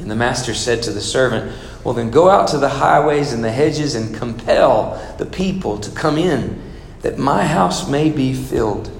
And 0.00 0.10
the 0.10 0.16
master 0.16 0.54
said 0.54 0.82
to 0.84 0.92
the 0.92 1.00
servant, 1.00 1.56
Well, 1.84 1.94
then 1.94 2.10
go 2.10 2.28
out 2.28 2.48
to 2.48 2.58
the 2.58 2.68
highways 2.68 3.32
and 3.32 3.42
the 3.42 3.50
hedges 3.50 3.94
and 3.94 4.14
compel 4.14 5.14
the 5.18 5.26
people 5.26 5.78
to 5.78 5.90
come 5.90 6.18
in, 6.18 6.60
that 7.02 7.18
my 7.18 7.44
house 7.44 7.88
may 7.88 8.10
be 8.10 8.34
filled. 8.34 8.90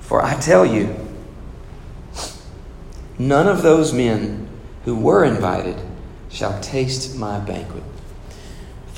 For 0.00 0.24
I 0.24 0.34
tell 0.40 0.66
you, 0.66 0.96
none 3.18 3.46
of 3.46 3.62
those 3.62 3.92
men 3.92 4.48
who 4.84 4.96
were 4.96 5.24
invited 5.24 5.76
shall 6.30 6.60
taste 6.60 7.16
my 7.16 7.38
banquet. 7.38 7.82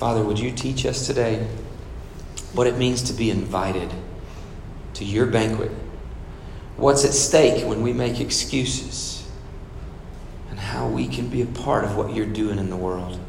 Father, 0.03 0.25
would 0.25 0.41
you 0.41 0.51
teach 0.51 0.85
us 0.85 1.07
today 1.07 1.47
what 2.55 2.67
it 2.67 2.77
means 2.77 3.03
to 3.03 3.13
be 3.13 3.31
invited 3.31 3.89
to 4.95 5.05
your 5.05 5.27
banquet? 5.27 5.71
What's 6.77 7.05
at 7.05 7.13
stake 7.13 7.65
when 7.69 7.83
we 7.83 7.93
make 7.93 8.19
excuses? 8.19 9.25
And 10.51 10.59
how 10.59 10.89
we 10.89 11.07
can 11.07 11.29
be 11.29 11.43
a 11.43 11.47
part 11.47 11.85
of 11.85 11.97
what 11.97 12.17
you're 12.17 12.27
doing 12.27 12.59
in 12.59 12.69
the 12.69 12.77
world. 12.77 13.21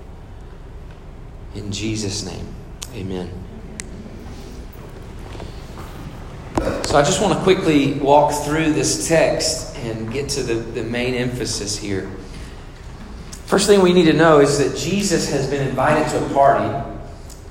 In 1.53 1.71
Jesus' 1.71 2.25
name, 2.25 2.47
amen. 2.95 3.29
So 6.85 6.97
I 6.97 7.03
just 7.03 7.21
want 7.21 7.37
to 7.37 7.43
quickly 7.43 7.99
walk 7.99 8.33
through 8.45 8.73
this 8.73 9.07
text 9.07 9.77
and 9.77 10.11
get 10.11 10.27
to 10.29 10.41
the, 10.41 10.55
the 10.55 10.81
main 10.81 11.13
emphasis 11.13 11.77
here. 11.77 12.09
First 13.53 13.67
thing 13.67 13.83
we 13.83 13.93
need 13.93 14.05
to 14.05 14.13
know 14.13 14.39
is 14.39 14.57
that 14.57 14.75
Jesus 14.75 15.29
has 15.29 15.47
been 15.47 15.67
invited 15.67 16.09
to 16.09 16.25
a 16.25 16.29
party, 16.29 16.65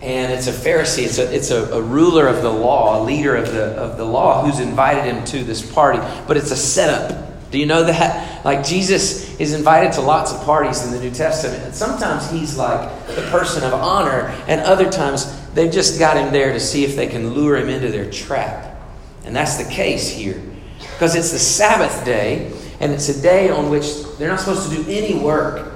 and 0.00 0.32
it's 0.32 0.48
a 0.48 0.52
Pharisee, 0.52 1.04
it's 1.04 1.18
a, 1.18 1.32
it's 1.32 1.52
a, 1.52 1.62
a 1.74 1.80
ruler 1.80 2.26
of 2.26 2.42
the 2.42 2.50
law, 2.50 3.00
a 3.00 3.04
leader 3.04 3.36
of 3.36 3.52
the, 3.52 3.66
of 3.76 3.96
the 3.96 4.04
law 4.04 4.44
who's 4.44 4.58
invited 4.58 5.04
him 5.04 5.24
to 5.26 5.44
this 5.44 5.64
party, 5.72 6.00
but 6.26 6.36
it's 6.36 6.50
a 6.50 6.56
setup. 6.56 7.52
Do 7.52 7.58
you 7.58 7.66
know 7.66 7.84
that? 7.84 8.44
Like 8.44 8.64
Jesus 8.64 9.38
is 9.38 9.52
invited 9.52 9.92
to 9.92 10.00
lots 10.00 10.32
of 10.32 10.42
parties 10.42 10.84
in 10.84 10.90
the 10.90 10.98
New 10.98 11.12
Testament, 11.12 11.62
and 11.62 11.72
sometimes 11.72 12.28
he's 12.32 12.56
like 12.56 13.06
the 13.06 13.22
person 13.30 13.62
of 13.62 13.72
honor, 13.72 14.22
and 14.48 14.60
other 14.62 14.90
times 14.90 15.32
they've 15.50 15.70
just 15.70 16.00
got 16.00 16.16
him 16.16 16.32
there 16.32 16.52
to 16.52 16.58
see 16.58 16.82
if 16.82 16.96
they 16.96 17.06
can 17.06 17.32
lure 17.32 17.56
him 17.58 17.68
into 17.68 17.92
their 17.92 18.10
trap. 18.10 18.76
And 19.24 19.36
that's 19.36 19.56
the 19.56 19.70
case 19.70 20.08
here. 20.08 20.42
Because 20.80 21.14
it's 21.14 21.30
the 21.30 21.38
Sabbath 21.38 22.04
day, 22.04 22.52
and 22.80 22.90
it's 22.90 23.08
a 23.08 23.22
day 23.22 23.50
on 23.50 23.70
which 23.70 24.02
they're 24.18 24.30
not 24.30 24.40
supposed 24.40 24.68
to 24.68 24.82
do 24.82 24.90
any 24.90 25.16
work. 25.16 25.71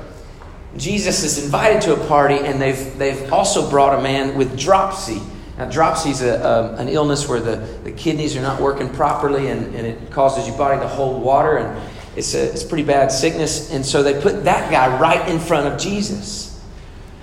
Jesus 0.77 1.23
is 1.23 1.45
invited 1.45 1.83
to 1.83 1.95
a 1.95 2.07
party, 2.07 2.37
and 2.37 2.61
they've, 2.61 2.99
they've 2.99 3.33
also 3.33 3.69
brought 3.71 3.99
a 3.99 4.03
man 4.03 4.37
with 4.37 4.59
dropsy. 4.59 5.21
Now, 5.59 5.71
dropsy 5.71 6.11
is 6.11 6.23
a, 6.23 6.47
um, 6.47 6.75
an 6.75 6.89
illness 6.89 7.29
where 7.29 7.41
the, 7.41 7.57
the 7.85 7.93
kidneys 7.93 8.37
are 8.37 8.43
not 8.43 8.61
working 8.61 8.89
properly, 8.91 9.49
and, 9.49 9.75
and 9.75 9.87
it 9.87 10.11
causes 10.11 10.47
your 10.47 10.57
body 10.59 10.81
to 10.81 10.89
hold 10.89 11.23
water, 11.23 11.57
and 11.57 11.83
it's 12.17 12.35
a, 12.35 12.51
it's 12.51 12.63
pretty 12.63 12.85
bad 12.85 13.11
sickness. 13.11 13.71
And 13.73 13.85
so 13.85 14.03
they 14.03 14.21
put 14.21 14.45
that 14.45 14.71
guy 14.71 14.99
right 14.99 15.27
in 15.29 15.39
front 15.39 15.73
of 15.73 15.81
Jesus. 15.81 16.61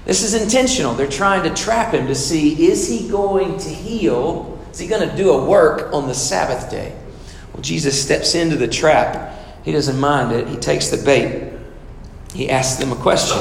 This 0.05 0.23
is 0.23 0.33
intentional. 0.33 0.93
They're 0.93 1.07
trying 1.07 1.43
to 1.43 1.53
trap 1.53 1.93
him 1.93 2.07
to 2.07 2.15
see 2.15 2.67
is 2.67 2.89
he 2.89 3.07
going 3.07 3.57
to 3.59 3.69
heal? 3.69 4.59
Is 4.71 4.79
he 4.79 4.87
going 4.87 5.07
to 5.07 5.15
do 5.15 5.31
a 5.31 5.45
work 5.45 5.93
on 5.93 6.07
the 6.07 6.13
Sabbath 6.13 6.69
day? 6.69 6.97
Well, 7.53 7.61
Jesus 7.61 8.01
steps 8.01 8.35
into 8.35 8.55
the 8.55 8.67
trap. 8.67 9.39
He 9.63 9.71
doesn't 9.71 9.99
mind 9.99 10.31
it. 10.33 10.47
He 10.47 10.57
takes 10.57 10.89
the 10.89 10.97
bait 10.97 11.52
he 12.33 12.49
asked 12.49 12.79
them 12.79 12.91
a 12.91 12.95
question 12.95 13.37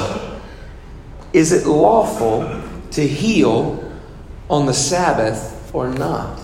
Is 1.33 1.51
it 1.51 1.65
lawful 1.65 2.61
to 2.91 3.07
heal 3.07 3.91
on 4.49 4.65
the 4.65 4.73
Sabbath 4.73 5.73
or 5.73 5.89
not? 5.89 6.39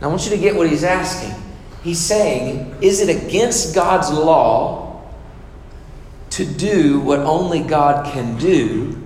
Now, 0.00 0.06
I 0.06 0.10
want 0.10 0.24
you 0.24 0.30
to 0.30 0.38
get 0.38 0.54
what 0.54 0.68
he's 0.68 0.84
asking. 0.84 1.34
He's 1.82 1.98
saying, 1.98 2.76
Is 2.82 3.00
it 3.00 3.24
against 3.24 3.74
God's 3.74 4.10
law 4.10 5.02
to 6.30 6.44
do 6.44 7.00
what 7.00 7.20
only 7.20 7.60
God 7.60 8.12
can 8.12 8.36
do 8.38 8.96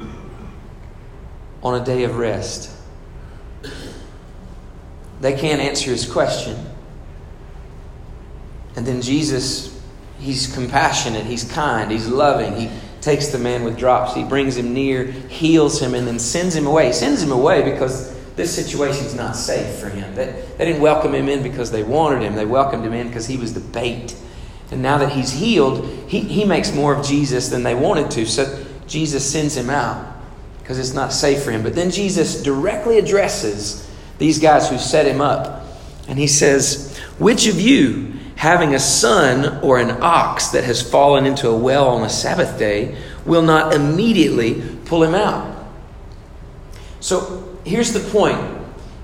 on 1.63 1.81
a 1.81 1.85
day 1.85 2.05
of 2.05 2.17
rest? 2.17 2.71
They 5.21 5.39
can't 5.39 5.61
answer 5.61 5.91
his 5.91 6.11
question. 6.11 6.57
And 8.77 8.85
then 8.85 9.01
Jesus 9.01 9.74
He's 10.25 10.53
compassionate, 10.53 11.27
he's 11.27 11.45
kind, 11.45 11.91
he's 11.91 12.09
loving. 12.09 12.57
He 12.57 12.71
takes 13.03 13.29
the 13.29 13.39
man 13.39 13.63
with 13.63 13.79
drops, 13.79 14.15
he 14.15 14.25
brings 14.25 14.57
him 14.57 14.73
near, 14.73 15.05
heals 15.05 15.81
him, 15.81 15.95
and 15.95 16.07
then 16.07 16.19
sends 16.19 16.57
him 16.57 16.67
away. 16.67 16.87
He 16.87 16.93
sends 16.95 17.23
him 17.23 17.31
away 17.31 17.71
because 17.71 18.15
this 18.35 18.55
situation 18.55 19.05
is 19.05 19.15
not 19.15 19.37
safe 19.37 19.79
for 19.79 19.91
him. 19.91 20.15
They, 20.15 20.47
they 20.57 20.65
didn't 20.65 20.81
welcome 20.81 21.15
him 21.15 21.29
in 21.29 21.43
because 21.43 21.71
they 21.71 21.83
wanted 21.83 22.23
him, 22.23 22.35
they 22.35 22.47
welcomed 22.47 22.87
him 22.87 22.95
in 22.95 23.09
because 23.09 23.27
he 23.27 23.37
was 23.37 23.53
the 23.53 23.61
bait. 23.61 24.17
And 24.71 24.81
now 24.81 24.97
that 24.97 25.13
he's 25.13 25.31
healed, 25.31 25.87
he, 26.09 26.21
he 26.21 26.45
makes 26.45 26.73
more 26.73 26.95
of 26.95 27.07
Jesus 27.07 27.51
than 27.51 27.63
they 27.63 27.75
wanted 27.75 28.11
to. 28.13 28.25
So 28.25 28.65
Jesus 28.87 29.31
sends 29.31 29.55
him 29.55 29.69
out 29.69 30.17
because 30.61 30.79
it's 30.79 30.95
not 30.95 31.13
safe 31.13 31.43
for 31.43 31.51
him. 31.51 31.63
But 31.63 31.75
then 31.75 31.91
Jesus 31.91 32.43
directly 32.43 32.99
addresses 32.99 33.89
these 34.17 34.39
guys 34.39 34.71
who 34.71 34.79
set 34.79 35.07
him 35.07 35.21
up. 35.21 35.65
And 36.09 36.19
he 36.19 36.27
says, 36.27 36.99
Which 37.19 37.47
of 37.47 37.61
you, 37.61 38.14
having 38.37 38.75
a 38.75 38.79
son 38.79 39.63
or 39.63 39.79
an 39.79 40.03
ox 40.03 40.49
that 40.49 40.65
has 40.65 40.83
fallen 40.83 41.27
into 41.27 41.49
a 41.49 41.57
well 41.57 41.89
on 41.89 42.03
a 42.03 42.09
Sabbath 42.09 42.59
day 42.59 42.97
will 43.25 43.43
not 43.43 43.75
immediately 43.75 44.63
pull 44.85 45.03
him 45.03 45.15
out. 45.15 45.67
So 47.01 47.59
here's 47.65 47.93
the 47.93 48.01
point. 48.01 48.39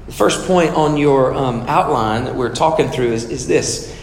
The 0.06 0.12
first 0.12 0.46
point 0.46 0.74
on 0.74 0.96
your 0.96 1.32
um, 1.34 1.60
outline 1.68 2.24
that 2.24 2.34
we're 2.34 2.54
talking 2.54 2.90
through 2.90 3.12
is, 3.12 3.24
is 3.30 3.46
this 3.46 3.96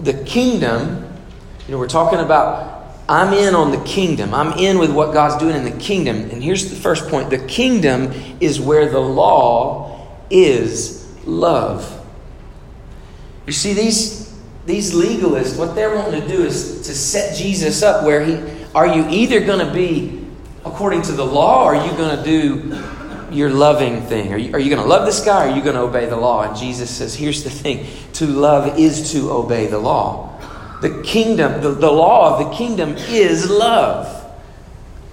the 0.00 0.14
kingdom, 0.24 1.06
you 1.66 1.72
know, 1.72 1.78
we're 1.78 1.88
talking 1.88 2.20
about 2.20 2.80
I'm 3.10 3.32
in 3.32 3.56
on 3.56 3.72
the 3.72 3.82
kingdom. 3.82 4.32
I'm 4.32 4.56
in 4.56 4.78
with 4.78 4.92
what 4.92 5.12
God's 5.12 5.36
doing 5.36 5.56
in 5.56 5.64
the 5.64 5.76
kingdom. 5.78 6.30
And 6.30 6.40
here's 6.40 6.70
the 6.70 6.76
first 6.76 7.08
point 7.08 7.28
the 7.28 7.44
kingdom 7.44 8.12
is 8.38 8.60
where 8.60 8.88
the 8.88 9.00
law 9.00 10.08
is 10.30 11.04
love. 11.26 11.96
You 13.46 13.52
see, 13.52 13.74
these, 13.74 14.29
these 14.66 14.92
legalists, 14.92 15.58
what 15.58 15.74
they're 15.74 15.94
wanting 15.94 16.20
to 16.20 16.28
do 16.28 16.44
is 16.44 16.82
to 16.86 16.94
set 16.94 17.36
Jesus 17.36 17.82
up 17.82 18.04
where 18.04 18.24
he 18.24 18.60
are 18.74 18.86
you 18.86 19.08
either 19.08 19.40
going 19.40 19.66
to 19.66 19.72
be 19.72 20.24
according 20.64 21.02
to 21.02 21.12
the 21.12 21.24
law 21.24 21.64
or 21.64 21.74
are 21.74 21.86
you 21.86 21.92
going 21.96 22.16
to 22.16 22.24
do 22.24 23.34
your 23.34 23.50
loving 23.50 24.02
thing? 24.02 24.32
Are 24.32 24.38
you, 24.38 24.54
are 24.54 24.58
you 24.60 24.70
going 24.70 24.82
to 24.82 24.88
love 24.88 25.06
this 25.06 25.24
guy 25.24 25.46
or 25.46 25.50
are 25.50 25.56
you 25.56 25.62
going 25.62 25.74
to 25.74 25.82
obey 25.82 26.06
the 26.06 26.16
law? 26.16 26.42
And 26.42 26.56
Jesus 26.56 26.90
says, 26.90 27.14
here's 27.14 27.42
the 27.42 27.50
thing 27.50 27.86
to 28.14 28.26
love 28.26 28.78
is 28.78 29.12
to 29.12 29.32
obey 29.32 29.66
the 29.66 29.78
law. 29.78 30.38
The 30.82 31.02
kingdom, 31.02 31.60
the, 31.60 31.72
the 31.72 31.90
law 31.90 32.38
of 32.38 32.48
the 32.48 32.56
kingdom 32.56 32.94
is 32.96 33.50
love. 33.50 34.16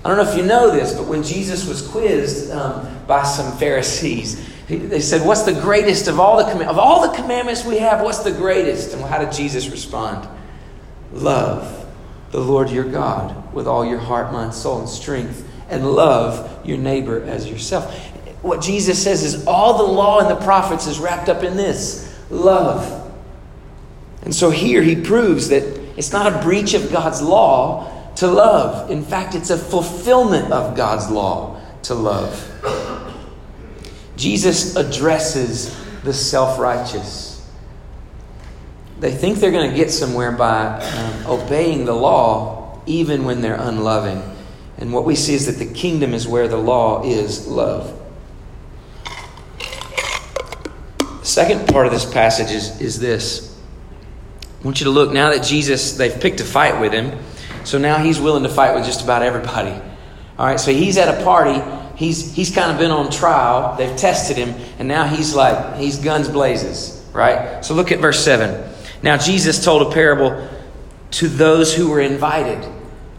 I 0.05 0.09
don't 0.09 0.23
know 0.23 0.31
if 0.31 0.37
you 0.37 0.43
know 0.43 0.71
this, 0.71 0.93
but 0.93 1.07
when 1.07 1.23
Jesus 1.23 1.67
was 1.67 1.85
quizzed 1.85 2.51
um, 2.51 2.87
by 3.07 3.23
some 3.23 3.57
Pharisees, 3.57 4.47
they 4.67 4.99
said, 4.99 5.25
What's 5.25 5.43
the 5.43 5.53
greatest 5.53 6.07
of 6.07 6.19
all 6.19 6.37
the 6.37 6.43
commandments? 6.43 6.71
Of 6.71 6.79
all 6.79 7.09
the 7.09 7.15
commandments 7.15 7.63
we 7.63 7.77
have, 7.77 8.01
what's 8.01 8.19
the 8.19 8.31
greatest? 8.31 8.93
And 8.93 9.01
how 9.01 9.19
did 9.19 9.31
Jesus 9.31 9.69
respond? 9.69 10.27
Love 11.13 11.85
the 12.31 12.39
Lord 12.39 12.69
your 12.69 12.83
God 12.83 13.53
with 13.53 13.67
all 13.67 13.85
your 13.85 13.99
heart, 13.99 14.33
mind, 14.33 14.53
soul, 14.53 14.79
and 14.79 14.89
strength, 14.89 15.47
and 15.69 15.89
love 15.89 16.67
your 16.67 16.77
neighbor 16.77 17.23
as 17.23 17.49
yourself. 17.49 17.95
What 18.41 18.61
Jesus 18.61 19.01
says 19.01 19.23
is 19.23 19.47
all 19.47 19.77
the 19.77 19.91
law 19.91 20.19
and 20.19 20.29
the 20.29 20.43
prophets 20.43 20.85
is 20.85 20.99
wrapped 20.99 21.29
up 21.29 21.43
in 21.43 21.55
this 21.55 22.13
love. 22.29 23.11
And 24.23 24.35
so 24.35 24.49
here 24.49 24.81
he 24.81 24.95
proves 25.01 25.49
that 25.49 25.63
it's 25.97 26.11
not 26.11 26.33
a 26.33 26.43
breach 26.43 26.73
of 26.73 26.91
God's 26.91 27.21
law 27.21 28.13
to 28.15 28.27
love. 28.27 28.91
In 28.91 29.03
fact, 29.03 29.33
it's 29.33 29.49
a 29.49 29.57
fulfillment 29.57 30.51
of 30.51 30.75
God's 30.75 31.09
law 31.09 31.61
to 31.83 31.93
love. 31.93 32.86
Jesus 34.17 34.75
addresses 34.75 35.73
the 36.03 36.13
self 36.13 36.59
righteous. 36.59 37.47
They 38.99 39.11
think 39.11 39.37
they're 39.37 39.51
going 39.51 39.69
to 39.69 39.75
get 39.75 39.91
somewhere 39.91 40.31
by 40.31 40.81
um, 40.81 41.27
obeying 41.27 41.85
the 41.85 41.93
law, 41.93 42.81
even 42.87 43.25
when 43.25 43.41
they're 43.41 43.59
unloving. 43.59 44.23
And 44.79 44.91
what 44.91 45.05
we 45.05 45.15
see 45.15 45.35
is 45.35 45.45
that 45.45 45.63
the 45.63 45.71
kingdom 45.71 46.15
is 46.15 46.27
where 46.27 46.47
the 46.47 46.57
law 46.57 47.03
is 47.03 47.47
love. 47.47 47.93
The 50.99 51.25
second 51.25 51.67
part 51.67 51.85
of 51.85 51.91
this 51.91 52.11
passage 52.11 52.51
is, 52.51 52.81
is 52.81 52.99
this. 52.99 53.55
I 54.59 54.63
want 54.63 54.79
you 54.79 54.85
to 54.85 54.91
look 54.91 55.11
now 55.11 55.29
that 55.29 55.43
Jesus, 55.43 55.95
they've 55.95 56.19
picked 56.19 56.39
a 56.39 56.43
fight 56.43 56.79
with 56.81 56.91
him. 56.91 57.19
So 57.65 57.77
now 57.77 57.97
he's 57.97 58.19
willing 58.19 58.43
to 58.43 58.49
fight 58.49 58.73
with 58.73 58.85
just 58.85 59.03
about 59.03 59.21
everybody. 59.21 59.79
All 60.39 60.45
right, 60.45 60.59
so 60.59 60.71
he's 60.71 60.97
at 60.97 61.19
a 61.19 61.23
party 61.23 61.59
he's 61.97 62.33
he's 62.33 62.53
kind 62.53 62.71
of 62.71 62.77
been 62.77 62.91
on 62.91 63.11
trial. 63.11 63.75
They've 63.75 63.97
tested 63.97 64.37
him, 64.37 64.55
and 64.79 64.87
now 64.87 65.05
he's 65.05 65.35
like 65.35 65.77
he's 65.77 65.97
guns 65.97 66.29
blazes, 66.29 67.03
right? 67.11 67.65
So 67.65 67.73
look 67.73 67.91
at 67.91 67.99
verse 67.99 68.23
seven. 68.23 68.71
Now 69.03 69.17
Jesus 69.17 69.63
told 69.63 69.81
a 69.81 69.91
parable 69.91 70.49
to 71.11 71.27
those 71.27 71.75
who 71.75 71.89
were 71.89 71.99
invited. 71.99 72.63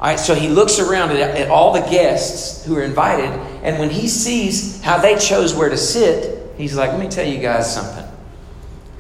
All 0.00 0.06
right, 0.06 0.18
so 0.18 0.34
he 0.34 0.48
looks 0.48 0.78
around 0.78 1.10
at, 1.10 1.18
at 1.18 1.50
all 1.50 1.72
the 1.72 1.80
guests 1.80 2.64
who 2.64 2.76
are 2.76 2.82
invited, 2.82 3.30
and 3.64 3.80
when 3.80 3.90
he 3.90 4.06
sees 4.06 4.80
how 4.80 4.98
they 4.98 5.18
chose 5.18 5.54
where 5.54 5.68
to 5.68 5.76
sit, 5.76 6.52
he's 6.56 6.76
like, 6.76 6.92
let 6.92 7.00
me 7.00 7.08
tell 7.08 7.26
you 7.26 7.40
guys 7.40 7.74
something. 7.74 8.04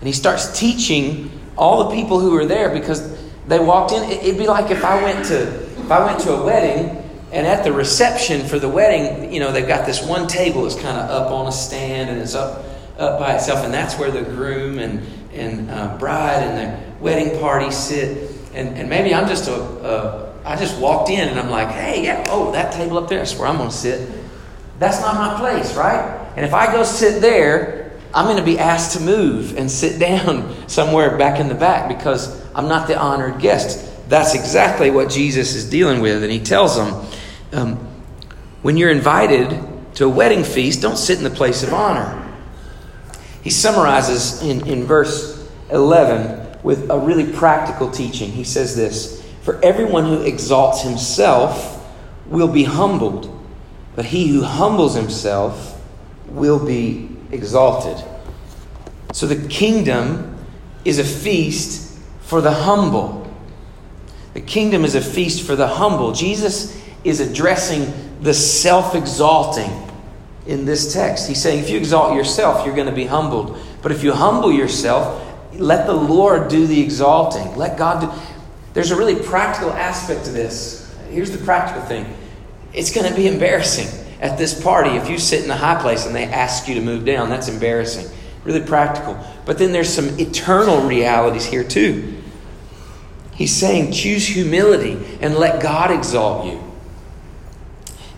And 0.00 0.06
he 0.06 0.12
starts 0.12 0.58
teaching 0.58 1.30
all 1.56 1.88
the 1.88 1.94
people 1.94 2.18
who 2.18 2.32
were 2.32 2.46
there 2.46 2.70
because 2.70 3.16
they 3.46 3.60
walked 3.60 3.92
in. 3.92 4.10
It'd 4.10 4.38
be 4.38 4.48
like 4.48 4.72
if 4.72 4.84
I 4.84 5.00
went 5.02 5.26
to 5.26 5.42
if 5.88 5.90
I 5.90 6.04
went 6.04 6.20
to 6.20 6.32
a 6.32 6.44
wedding 6.44 7.07
and 7.32 7.46
at 7.46 7.64
the 7.64 7.72
reception 7.72 8.46
for 8.46 8.58
the 8.58 8.68
wedding, 8.68 9.32
you 9.32 9.40
know, 9.40 9.52
they've 9.52 9.68
got 9.68 9.86
this 9.86 10.02
one 10.02 10.26
table 10.26 10.62
that's 10.62 10.74
kind 10.74 10.96
of 10.96 11.10
up 11.10 11.30
on 11.30 11.46
a 11.46 11.52
stand 11.52 12.10
and 12.10 12.20
it's 12.20 12.34
up 12.34 12.64
up 12.98 13.20
by 13.20 13.34
itself, 13.34 13.64
and 13.64 13.72
that's 13.72 13.98
where 13.98 14.10
the 14.10 14.22
groom 14.22 14.78
and 14.78 15.06
and 15.32 15.70
uh, 15.70 15.96
bride 15.98 16.42
and 16.42 16.58
the 16.58 17.02
wedding 17.02 17.38
party 17.40 17.70
sit. 17.70 18.30
And 18.54 18.76
and 18.76 18.88
maybe 18.88 19.14
I'm 19.14 19.28
just 19.28 19.48
a, 19.48 19.54
a 19.54 20.28
I 20.44 20.56
just 20.56 20.78
walked 20.80 21.10
in 21.10 21.28
and 21.28 21.38
I'm 21.38 21.50
like, 21.50 21.68
hey, 21.68 22.04
yeah, 22.04 22.24
oh, 22.28 22.52
that 22.52 22.72
table 22.72 22.96
up 22.98 23.08
there, 23.08 23.18
that's 23.18 23.36
where 23.36 23.46
I'm 23.46 23.58
going 23.58 23.70
to 23.70 23.76
sit. 23.76 24.10
That's 24.78 25.00
not 25.00 25.14
my 25.14 25.38
place, 25.38 25.74
right? 25.74 26.00
And 26.36 26.46
if 26.46 26.54
I 26.54 26.72
go 26.72 26.84
sit 26.84 27.20
there, 27.20 27.92
I'm 28.14 28.24
going 28.24 28.38
to 28.38 28.44
be 28.44 28.58
asked 28.58 28.96
to 28.96 29.00
move 29.00 29.58
and 29.58 29.70
sit 29.70 29.98
down 30.00 30.68
somewhere 30.68 31.18
back 31.18 31.38
in 31.38 31.48
the 31.48 31.54
back 31.54 31.88
because 31.88 32.42
I'm 32.54 32.68
not 32.68 32.88
the 32.88 32.98
honored 32.98 33.40
guest. 33.40 33.84
That's 34.08 34.34
exactly 34.34 34.90
what 34.90 35.10
Jesus 35.10 35.54
is 35.54 35.68
dealing 35.68 36.00
with. 36.00 36.22
And 36.22 36.32
he 36.32 36.40
tells 36.40 36.76
them 36.76 37.06
um, 37.52 37.76
when 38.62 38.76
you're 38.76 38.90
invited 38.90 39.94
to 39.94 40.04
a 40.04 40.08
wedding 40.08 40.44
feast, 40.44 40.82
don't 40.82 40.96
sit 40.96 41.18
in 41.18 41.24
the 41.24 41.30
place 41.30 41.62
of 41.62 41.72
honor. 41.72 42.24
He 43.42 43.50
summarizes 43.50 44.42
in, 44.42 44.66
in 44.66 44.84
verse 44.84 45.48
11 45.70 46.58
with 46.62 46.90
a 46.90 46.98
really 46.98 47.32
practical 47.32 47.90
teaching. 47.90 48.30
He 48.30 48.44
says 48.44 48.76
this 48.76 49.24
For 49.42 49.62
everyone 49.64 50.04
who 50.04 50.22
exalts 50.22 50.82
himself 50.82 51.86
will 52.26 52.48
be 52.48 52.64
humbled, 52.64 53.34
but 53.96 54.04
he 54.04 54.28
who 54.28 54.42
humbles 54.42 54.94
himself 54.94 55.80
will 56.26 56.64
be 56.64 57.08
exalted. 57.32 58.04
So 59.12 59.26
the 59.26 59.48
kingdom 59.48 60.36
is 60.84 60.98
a 60.98 61.04
feast 61.04 61.98
for 62.20 62.40
the 62.40 62.52
humble. 62.52 63.24
The 64.34 64.40
kingdom 64.40 64.84
is 64.84 64.94
a 64.94 65.00
feast 65.00 65.46
for 65.46 65.56
the 65.56 65.66
humble. 65.66 66.12
Jesus 66.12 66.78
is 67.04 67.20
addressing 67.20 67.92
the 68.20 68.34
self 68.34 68.94
exalting 68.94 69.70
in 70.46 70.64
this 70.64 70.92
text. 70.92 71.28
He's 71.28 71.40
saying 71.40 71.60
if 71.62 71.70
you 71.70 71.78
exalt 71.78 72.16
yourself, 72.16 72.64
you're 72.66 72.74
going 72.74 72.88
to 72.88 72.94
be 72.94 73.06
humbled. 73.06 73.58
But 73.82 73.92
if 73.92 74.02
you 74.02 74.12
humble 74.12 74.52
yourself, 74.52 75.24
let 75.54 75.86
the 75.86 75.94
Lord 75.94 76.48
do 76.48 76.66
the 76.66 76.80
exalting. 76.80 77.56
Let 77.56 77.76
God 77.78 78.00
do. 78.00 78.22
There's 78.74 78.90
a 78.90 78.96
really 78.96 79.22
practical 79.22 79.70
aspect 79.70 80.24
to 80.24 80.30
this. 80.30 80.94
Here's 81.10 81.30
the 81.30 81.44
practical 81.44 81.82
thing 81.82 82.06
it's 82.72 82.92
going 82.92 83.08
to 83.08 83.14
be 83.14 83.26
embarrassing 83.26 83.88
at 84.20 84.36
this 84.36 84.60
party 84.60 84.90
if 84.90 85.08
you 85.08 85.18
sit 85.18 85.44
in 85.44 85.50
a 85.50 85.56
high 85.56 85.80
place 85.80 86.06
and 86.06 86.14
they 86.14 86.24
ask 86.24 86.68
you 86.68 86.74
to 86.74 86.80
move 86.80 87.04
down. 87.04 87.28
That's 87.28 87.48
embarrassing. 87.48 88.10
Really 88.44 88.64
practical. 88.64 89.18
But 89.44 89.58
then 89.58 89.72
there's 89.72 89.92
some 89.92 90.18
eternal 90.18 90.80
realities 90.82 91.44
here, 91.44 91.64
too. 91.64 92.22
He's 93.34 93.54
saying, 93.54 93.92
choose 93.92 94.26
humility 94.26 94.98
and 95.20 95.36
let 95.36 95.62
God 95.62 95.90
exalt 95.90 96.46
you. 96.46 96.67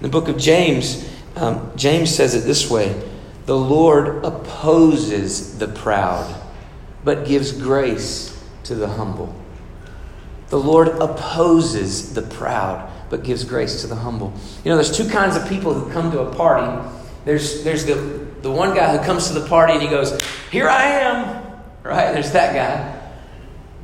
In 0.01 0.05
the 0.05 0.09
book 0.09 0.29
of 0.29 0.39
James, 0.39 1.07
um, 1.37 1.73
James 1.77 2.15
says 2.15 2.35
it 2.35 2.41
this 2.41 2.71
way 2.71 2.99
The 3.45 3.57
Lord 3.57 4.25
opposes 4.25 5.59
the 5.59 5.69
proud, 5.69 6.35
but 7.05 7.27
gives 7.27 7.53
grace 7.53 8.43
to 8.65 8.75
the 8.75 8.89
humble. 8.89 9.35
The 10.49 10.59
Lord 10.59 10.89
opposes 10.89 12.15
the 12.15 12.23
proud, 12.23 12.91
but 13.11 13.25
gives 13.25 13.45
grace 13.45 13.83
to 13.83 13.87
the 13.87 13.95
humble. 13.95 14.33
You 14.65 14.71
know, 14.71 14.77
there's 14.77 14.97
two 14.97 15.09
kinds 15.09 15.37
of 15.37 15.47
people 15.49 15.75
who 15.75 15.93
come 15.93 16.11
to 16.13 16.21
a 16.21 16.35
party. 16.35 16.89
There's, 17.27 17.63
there's 17.63 17.85
the, 17.85 17.95
the 18.41 18.51
one 18.51 18.75
guy 18.75 18.97
who 18.97 19.05
comes 19.05 19.29
to 19.29 19.35
the 19.39 19.47
party 19.47 19.75
and 19.75 19.83
he 19.83 19.89
goes, 19.89 20.19
Here 20.51 20.69
I 20.69 20.85
am, 20.85 21.53
right? 21.83 22.13
There's 22.13 22.33
that 22.33 22.55
guy. 22.55 22.97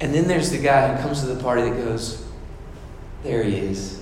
And 0.00 0.14
then 0.14 0.26
there's 0.26 0.50
the 0.50 0.58
guy 0.58 0.94
who 0.94 1.02
comes 1.02 1.20
to 1.20 1.26
the 1.26 1.42
party 1.42 1.62
that 1.62 1.76
goes, 1.76 2.26
There 3.22 3.42
he 3.42 3.58
is. 3.58 3.95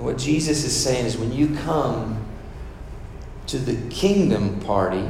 And 0.00 0.06
what 0.06 0.16
Jesus 0.16 0.64
is 0.64 0.74
saying 0.74 1.04
is 1.04 1.18
when 1.18 1.30
you 1.30 1.54
come 1.56 2.24
to 3.48 3.58
the 3.58 3.76
kingdom 3.90 4.58
party, 4.60 5.06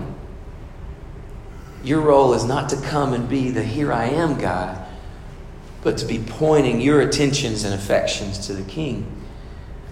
your 1.84 2.00
role 2.00 2.34
is 2.34 2.44
not 2.44 2.68
to 2.70 2.76
come 2.76 3.12
and 3.12 3.28
be 3.28 3.50
the 3.50 3.62
here 3.62 3.92
I 3.92 4.06
am 4.06 4.36
guy, 4.36 4.84
but 5.84 5.96
to 5.98 6.06
be 6.06 6.18
pointing 6.18 6.80
your 6.80 7.02
attentions 7.02 7.62
and 7.62 7.72
affections 7.72 8.48
to 8.48 8.52
the 8.52 8.68
king. 8.68 9.06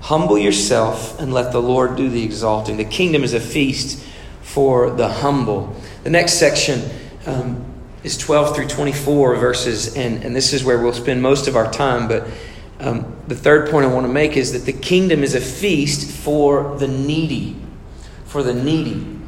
Humble 0.01 0.37
yourself 0.37 1.21
and 1.21 1.33
let 1.33 1.53
the 1.53 1.63
Lord 1.63 1.95
do 1.95 2.11
the 2.11 2.25
exalting. 2.25 2.77
The 2.77 2.85
kingdom 2.85 3.23
is 3.23 3.35
a 3.35 3.41
feast 3.41 4.05
for 4.43 4.91
the 4.91 5.07
humble. 5.07 5.77
The 6.03 6.11
next 6.11 6.41
section 6.41 6.83
um, 7.25 7.65
is 8.03 8.19
12 8.19 8.57
through 8.57 8.67
24 8.67 9.37
verses, 9.37 9.97
and, 9.97 10.25
and 10.25 10.35
this 10.35 10.53
is 10.53 10.65
where 10.65 10.83
we'll 10.83 10.93
spend 10.93 11.23
most 11.23 11.47
of 11.47 11.55
our 11.55 11.71
time. 11.71 12.09
But 12.09 12.27
um, 12.81 13.17
the 13.27 13.35
third 13.35 13.71
point 13.71 13.87
I 13.87 13.93
want 13.93 14.07
to 14.07 14.13
make 14.13 14.37
is 14.37 14.53
that 14.53 14.65
the 14.65 14.73
kingdom 14.73 15.23
is 15.23 15.35
a 15.35 15.41
feast 15.41 16.11
for 16.11 16.77
the 16.79 16.89
needy. 16.89 17.57
For 18.25 18.43
the 18.43 18.55
needy. 18.55 19.19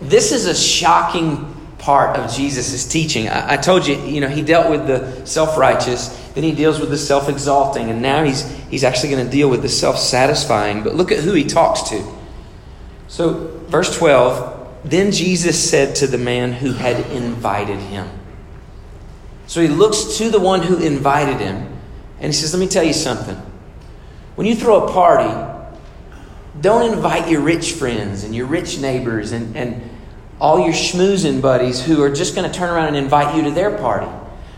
This 0.00 0.32
is 0.32 0.46
a 0.46 0.54
shocking 0.54 1.54
part 1.78 2.16
of 2.16 2.32
Jesus' 2.32 2.86
teaching. 2.86 3.28
I, 3.28 3.54
I 3.54 3.56
told 3.56 3.86
you, 3.86 3.96
you 4.00 4.20
know, 4.20 4.28
he 4.28 4.42
dealt 4.42 4.70
with 4.70 4.86
the 4.86 5.24
self 5.26 5.56
righteous, 5.56 6.08
then 6.34 6.42
he 6.42 6.52
deals 6.52 6.80
with 6.80 6.90
the 6.90 6.98
self 6.98 7.28
exalting, 7.28 7.90
and 7.90 8.02
now 8.02 8.24
he's, 8.24 8.50
he's 8.70 8.82
actually 8.82 9.10
going 9.10 9.24
to 9.24 9.30
deal 9.30 9.48
with 9.48 9.62
the 9.62 9.68
self 9.68 9.98
satisfying. 9.98 10.82
But 10.82 10.94
look 10.94 11.12
at 11.12 11.20
who 11.20 11.32
he 11.32 11.44
talks 11.44 11.82
to. 11.90 12.04
So, 13.06 13.60
verse 13.68 13.96
12 13.96 14.80
Then 14.84 15.12
Jesus 15.12 15.70
said 15.70 15.94
to 15.96 16.06
the 16.06 16.18
man 16.18 16.52
who 16.52 16.72
had 16.72 16.98
invited 17.12 17.78
him, 17.78 18.08
so 19.46 19.60
he 19.60 19.68
looks 19.68 20.18
to 20.18 20.30
the 20.30 20.40
one 20.40 20.62
who 20.62 20.78
invited 20.78 21.40
him 21.40 21.68
and 22.18 22.26
he 22.26 22.32
says, 22.32 22.52
Let 22.52 22.60
me 22.60 22.68
tell 22.68 22.84
you 22.84 22.92
something. 22.92 23.36
When 24.34 24.46
you 24.46 24.56
throw 24.56 24.86
a 24.86 24.92
party, 24.92 25.32
don't 26.60 26.92
invite 26.92 27.28
your 27.28 27.40
rich 27.40 27.72
friends 27.72 28.24
and 28.24 28.34
your 28.34 28.46
rich 28.46 28.78
neighbors 28.78 29.32
and, 29.32 29.56
and 29.56 29.90
all 30.40 30.58
your 30.60 30.72
schmoozing 30.72 31.40
buddies 31.40 31.84
who 31.84 32.02
are 32.02 32.10
just 32.10 32.34
going 32.34 32.50
to 32.50 32.56
turn 32.56 32.70
around 32.70 32.88
and 32.88 32.96
invite 32.96 33.36
you 33.36 33.42
to 33.44 33.50
their 33.50 33.76
party. 33.78 34.08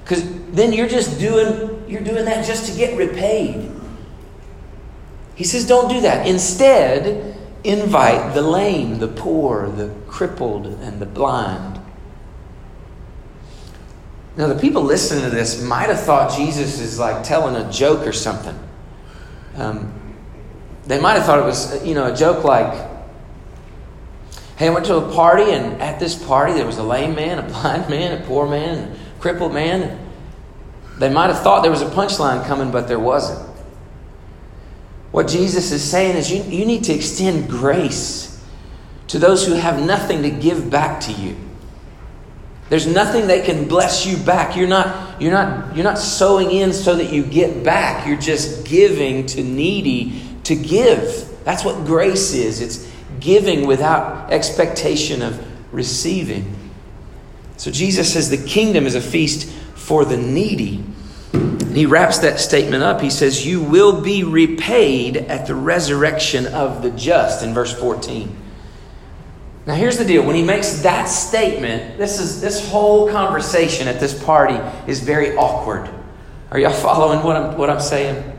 Because 0.03 0.25
then 0.51 0.73
you're 0.73 0.89
just 0.89 1.19
doing 1.19 1.85
you're 1.89 2.03
doing 2.03 2.25
that 2.25 2.47
just 2.47 2.71
to 2.71 2.77
get 2.77 2.97
repaid. 2.97 3.71
He 5.35 5.45
says, 5.45 5.67
don't 5.67 5.89
do 5.89 6.01
that. 6.01 6.27
Instead, 6.27 7.37
invite 7.63 8.35
the 8.35 8.43
lame, 8.43 8.99
the 8.99 9.09
poor, 9.09 9.69
the 9.69 9.95
crippled, 10.09 10.67
and 10.67 10.99
the 11.01 11.07
blind. 11.07 11.76
Now, 14.37 14.49
the 14.49 14.55
people 14.55 14.83
listening 14.83 15.25
to 15.25 15.31
this 15.31 15.63
might 15.63 15.89
have 15.89 16.01
thought 16.01 16.37
Jesus 16.37 16.79
is 16.79 16.99
like 16.99 17.25
telling 17.25 17.57
a 17.57 17.71
joke 17.73 18.07
or 18.07 18.13
something. 18.13 18.59
Um, 19.57 19.93
they 20.87 21.01
might 21.01 21.15
have 21.15 21.25
thought 21.25 21.39
it 21.39 21.45
was, 21.45 21.85
you 21.85 21.95
know, 21.95 22.13
a 22.13 22.15
joke 22.15 22.45
like, 22.45 22.73
hey, 24.57 24.69
I 24.69 24.71
went 24.71 24.85
to 24.87 24.97
a 24.97 25.13
party, 25.13 25.53
and 25.53 25.81
at 25.81 25.99
this 25.99 26.15
party 26.15 26.53
there 26.53 26.67
was 26.67 26.77
a 26.77 26.83
lame 26.83 27.15
man, 27.15 27.39
a 27.39 27.43
blind 27.49 27.89
man, 27.89 28.21
a 28.21 28.27
poor 28.27 28.47
man, 28.47 28.93
a 28.93 29.21
crippled 29.21 29.55
man. 29.55 29.99
They 30.99 31.09
might 31.11 31.29
have 31.29 31.43
thought 31.43 31.63
there 31.63 31.71
was 31.71 31.83
a 31.83 31.91
punchline 31.91 32.47
coming, 32.47 32.71
but 32.71 32.89
there 32.89 32.99
wasn't. 32.99 33.47
What 35.13 35.29
Jesus 35.29 35.73
is 35.73 35.83
saying 35.83 36.17
is 36.17 36.31
you, 36.31 36.43
you 36.43 36.67
need 36.67 36.85
to 36.85 36.93
extend 36.93 37.49
grace 37.49 38.45
to 39.09 39.19
those 39.19 39.47
who 39.47 39.55
have 39.55 39.83
nothing 39.83 40.23
to 40.23 40.31
give 40.31 40.71
back 40.71 41.01
to 41.03 41.13
you. 41.13 41.37
There's 42.69 42.87
nothing 42.87 43.29
that 43.29 43.45
can 43.45 43.69
bless 43.69 44.07
you 44.07 44.17
back. 44.17 44.57
You're 44.57 44.67
not, 44.67 45.21
you're 45.21 45.33
not, 45.33 45.77
you're 45.77 45.85
not 45.85 45.99
sowing 45.99 46.51
in 46.51 46.73
so 46.73 46.97
that 46.97 47.13
you 47.13 47.25
get 47.25 47.63
back. 47.63 48.07
You're 48.07 48.19
just 48.19 48.67
giving 48.67 49.27
to 49.27 49.43
needy 49.43 50.21
to 50.45 50.57
give. 50.57 51.33
That's 51.45 51.65
what 51.65 51.87
grace 51.87 52.33
is. 52.35 52.61
It's 52.61 52.91
giving 53.21 53.67
without 53.67 54.33
expectation 54.33 55.23
of 55.23 55.41
receiving. 55.73 56.55
So 57.57 57.71
Jesus 57.71 58.13
says 58.13 58.31
the 58.31 58.45
kingdom 58.45 58.87
is 58.87 58.97
a 58.97 59.01
feast 59.01 59.49
for 59.75 60.05
the 60.05 60.17
needy. 60.17 60.85
And 61.33 61.77
he 61.77 61.87
wraps 61.87 62.19
that 62.19 62.41
statement 62.41 62.83
up. 62.83 63.01
He 63.01 63.11
says, 63.11 63.47
You 63.47 63.63
will 63.63 64.01
be 64.03 64.25
repaid 64.25 65.17
at 65.17 65.47
the 65.47 65.55
resurrection 65.55 66.47
of 66.47 66.83
the 66.83 66.91
just 66.91 67.45
in 67.45 67.55
verse 67.55 67.73
14. 67.73 68.45
Now 69.67 69.75
here's 69.75 69.99
the 69.99 70.05
deal. 70.05 70.25
When 70.25 70.37
he 70.37 70.45
makes 70.45 70.83
that 70.83 71.07
statement, 71.07 71.99
this 71.99 72.21
is 72.21 72.41
this 72.41 72.71
whole 72.71 73.11
conversation 73.11 73.89
at 73.89 73.99
this 73.99 74.23
party 74.25 74.55
is 74.87 75.01
very 75.01 75.37
awkward. 75.37 75.91
Are 76.53 76.59
y'all 76.59 76.73
following 76.89 77.25
what 77.25 77.37
I'm 77.37 77.59
what 77.59 77.69
I'm 77.69 77.81
saying? 77.81 78.33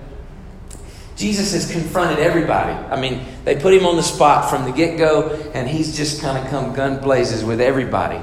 Jesus 1.17 1.51
has 1.53 1.69
confronted 1.71 2.19
everybody. 2.19 2.71
I 2.71 3.01
mean, 3.01 3.25
they 3.43 3.55
put 3.55 3.73
him 3.73 3.87
on 3.87 3.95
the 3.95 4.03
spot 4.03 4.51
from 4.51 4.65
the 4.65 4.71
get-go, 4.71 5.51
and 5.55 5.67
he's 5.67 5.97
just 5.97 6.21
kind 6.21 6.37
of 6.37 6.47
come 6.51 6.75
gun 6.75 6.99
blazes 6.99 7.43
with 7.43 7.59
everybody. 7.59 8.21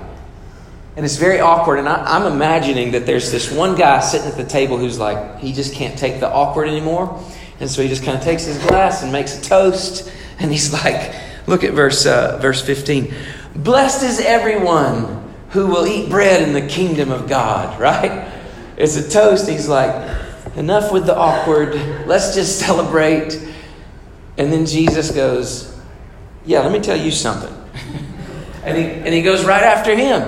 And 0.97 1.05
it's 1.05 1.17
very 1.17 1.41
awkward. 1.41 1.81
And 1.81 1.89
I, 1.89 2.17
am 2.17 2.23
I'm 2.23 2.33
imagining 2.33 2.93
that 2.93 3.05
there's 3.05 3.33
this 3.33 3.51
one 3.51 3.75
guy 3.75 3.99
sitting 3.99 4.29
at 4.29 4.37
the 4.37 4.45
table 4.45 4.79
who's 4.79 4.97
like, 4.97 5.41
he 5.41 5.53
just 5.53 5.75
can't 5.75 5.99
take 5.99 6.21
the 6.21 6.31
awkward 6.31 6.69
anymore. 6.69 7.21
And 7.59 7.69
so 7.69 7.83
he 7.83 7.89
just 7.89 8.05
kind 8.05 8.17
of 8.17 8.23
takes 8.23 8.45
his 8.45 8.59
glass 8.59 9.03
and 9.03 9.11
makes 9.11 9.37
a 9.37 9.43
toast. 9.43 10.13
And 10.39 10.53
he's 10.53 10.73
like, 10.73 11.13
look 11.47 11.65
at 11.65 11.73
verse, 11.73 12.07
uh, 12.07 12.39
verse 12.41 12.63
15. 12.63 13.15
Blessed 13.57 14.03
is 14.03 14.21
everyone 14.21 15.33
who 15.51 15.69
will 15.69 15.87
eat 15.87 16.11
bread 16.11 16.43
in 16.43 16.53
the 16.53 16.67
kingdom 16.67 17.11
of 17.11 17.29
God, 17.29 17.79
right? 17.81 18.31
It's 18.77 18.97
a 18.97 19.09
toast. 19.09 19.49
He's 19.49 19.69
like, 19.69 19.95
enough 20.57 20.93
with 20.93 21.07
the 21.07 21.17
awkward. 21.17 21.75
Let's 22.07 22.35
just 22.35 22.59
celebrate. 22.67 23.35
And 24.37 24.53
then 24.53 24.67
Jesus 24.67 25.11
goes, 25.11 25.79
Yeah, 26.45 26.61
let 26.61 26.73
me 26.73 26.81
tell 26.81 26.97
you 26.97 27.11
something. 27.11 27.55
and, 28.65 28.77
he, 28.77 28.85
and 28.85 29.15
he 29.15 29.23
goes 29.23 29.45
right 29.45 29.63
after 29.63 29.95
him. 29.95 30.23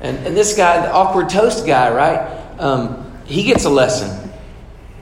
And, 0.00 0.18
and 0.26 0.36
this 0.36 0.56
guy, 0.56 0.82
the 0.82 0.92
awkward 0.92 1.30
toast 1.30 1.66
guy, 1.66 1.90
right? 1.90 2.60
Um, 2.60 3.20
he 3.24 3.42
gets 3.42 3.64
a 3.64 3.70
lesson. 3.70 4.25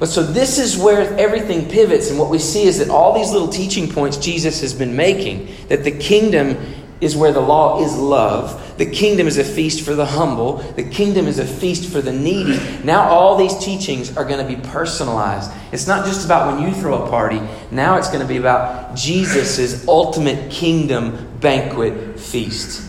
But 0.05 0.11
so 0.11 0.23
this 0.23 0.59
is 0.59 0.77
where 0.77 1.01
everything 1.19 1.67
pivots, 1.67 2.11
and 2.11 2.19
what 2.19 2.29
we 2.29 2.39
see 2.39 2.65
is 2.65 2.77
that 2.77 2.91
all 2.91 3.15
these 3.15 3.33
little 3.33 3.49
teaching 3.49 3.91
points 3.91 4.19
Jesus 4.19 4.61
has 4.61 4.75
been 4.75 4.95
making 4.95 5.49
that 5.69 5.83
the 5.83 5.93
kingdom 5.93 6.59
is 7.01 7.17
where 7.17 7.33
the 7.33 7.41
law 7.41 7.83
is 7.83 7.97
love. 7.97 8.77
The 8.77 8.85
kingdom 8.85 9.27
is 9.27 9.39
a 9.39 9.45
feast 9.45 9.83
for 9.83 9.95
the 9.95 10.05
humble. 10.05 10.59
The 10.59 10.83
kingdom 10.83 11.27
is 11.27 11.39
a 11.39 11.47
feast 11.47 11.91
for 11.91 12.03
the 12.03 12.13
needy. 12.13 12.61
Now, 12.85 13.09
all 13.09 13.39
these 13.39 13.57
teachings 13.57 14.15
are 14.15 14.27
going 14.27 14.47
to 14.47 14.57
be 14.57 14.61
personalized. 14.69 15.51
It's 15.73 15.87
not 15.87 16.05
just 16.05 16.27
about 16.27 16.53
when 16.53 16.69
you 16.69 16.75
throw 16.75 17.03
a 17.03 17.09
party, 17.09 17.41
now 17.71 17.97
it's 17.97 18.09
going 18.09 18.21
to 18.21 18.29
be 18.29 18.37
about 18.37 18.95
Jesus' 18.95 19.89
ultimate 19.89 20.51
kingdom 20.51 21.39
banquet 21.41 22.21
feast. 22.21 22.87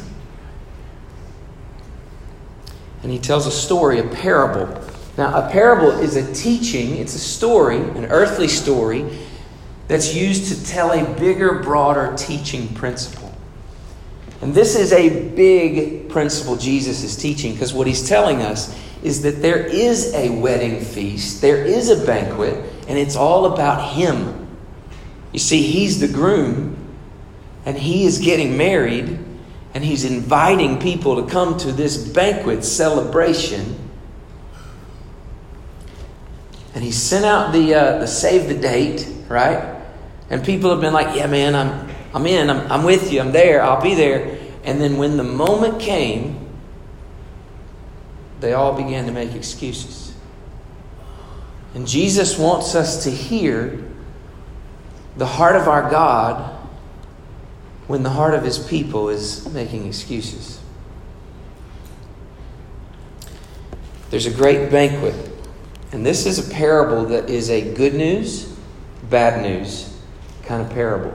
And 3.03 3.09
he 3.09 3.19
tells 3.19 3.47
a 3.47 3.51
story, 3.51 3.99
a 3.99 4.03
parable. 4.03 4.85
Now, 5.17 5.45
a 5.45 5.49
parable 5.49 5.91
is 5.91 6.15
a 6.15 6.33
teaching, 6.33 6.97
it's 6.97 7.15
a 7.15 7.19
story, 7.19 7.77
an 7.77 8.05
earthly 8.05 8.47
story, 8.47 9.05
that's 9.87 10.13
used 10.13 10.53
to 10.53 10.65
tell 10.65 10.91
a 10.91 11.05
bigger, 11.19 11.59
broader 11.59 12.15
teaching 12.17 12.67
principle. 12.73 13.33
And 14.41 14.53
this 14.53 14.75
is 14.75 14.91
a 14.91 15.29
big 15.29 16.09
principle 16.09 16.57
Jesus 16.57 17.03
is 17.03 17.15
teaching 17.15 17.53
because 17.53 17.73
what 17.73 17.87
he's 17.87 18.07
telling 18.07 18.41
us 18.41 18.77
is 19.03 19.21
that 19.21 19.41
there 19.41 19.65
is 19.65 20.13
a 20.13 20.29
wedding 20.29 20.81
feast, 20.81 21.41
there 21.41 21.63
is 21.63 21.89
a 21.89 22.05
banquet, 22.05 22.65
and 22.87 22.97
it's 22.97 23.15
all 23.15 23.53
about 23.53 23.93
him. 23.93 24.47
You 25.31 25.39
see, 25.39 25.61
he's 25.61 25.99
the 25.99 26.07
groom, 26.07 26.75
and 27.65 27.77
he 27.77 28.05
is 28.05 28.19
getting 28.19 28.57
married, 28.57 29.19
and 29.73 29.83
he's 29.83 30.05
inviting 30.05 30.79
people 30.79 31.23
to 31.23 31.29
come 31.29 31.57
to 31.59 31.71
this 31.71 31.97
banquet 31.97 32.65
celebration. 32.65 33.84
And 36.75 36.83
he 36.83 36.91
sent 36.91 37.25
out 37.25 37.53
the, 37.53 37.73
uh, 37.73 37.97
the 37.99 38.07
save 38.07 38.47
the 38.47 38.53
date, 38.53 39.07
right? 39.29 39.81
And 40.29 40.43
people 40.43 40.69
have 40.69 40.81
been 40.81 40.93
like, 40.93 41.15
yeah, 41.15 41.25
man, 41.25 41.55
I'm, 41.55 41.89
I'm 42.13 42.25
in, 42.27 42.49
I'm, 42.49 42.71
I'm 42.71 42.83
with 42.83 43.11
you, 43.11 43.21
I'm 43.21 43.31
there, 43.31 43.63
I'll 43.63 43.81
be 43.81 43.95
there. 43.95 44.37
And 44.63 44.81
then 44.81 44.97
when 44.97 45.15
the 45.17 45.23
moment 45.23 45.79
came, 45.79 46.49
they 48.41 48.53
all 48.53 48.75
began 48.75 49.05
to 49.05 49.11
make 49.11 49.33
excuses. 49.33 50.13
And 51.73 51.87
Jesus 51.87 52.37
wants 52.37 52.75
us 52.75 53.03
to 53.03 53.11
hear 53.11 53.83
the 55.17 55.25
heart 55.25 55.55
of 55.55 55.67
our 55.67 55.89
God 55.89 56.51
when 57.87 58.03
the 58.03 58.09
heart 58.09 58.33
of 58.33 58.43
his 58.43 58.57
people 58.57 59.09
is 59.09 59.47
making 59.53 59.85
excuses. 59.85 60.59
There's 64.09 64.25
a 64.25 64.31
great 64.31 64.71
banquet, 64.71 65.15
and 65.95 66.05
this 66.05 66.25
is 66.25 66.45
a 66.45 66.53
parable 66.53 67.05
that 67.05 67.29
is 67.29 67.49
a 67.49 67.73
good 67.73 67.93
news, 67.93 68.53
bad 69.09 69.41
news 69.41 69.97
kind 70.43 70.61
of 70.61 70.69
parable. 70.69 71.13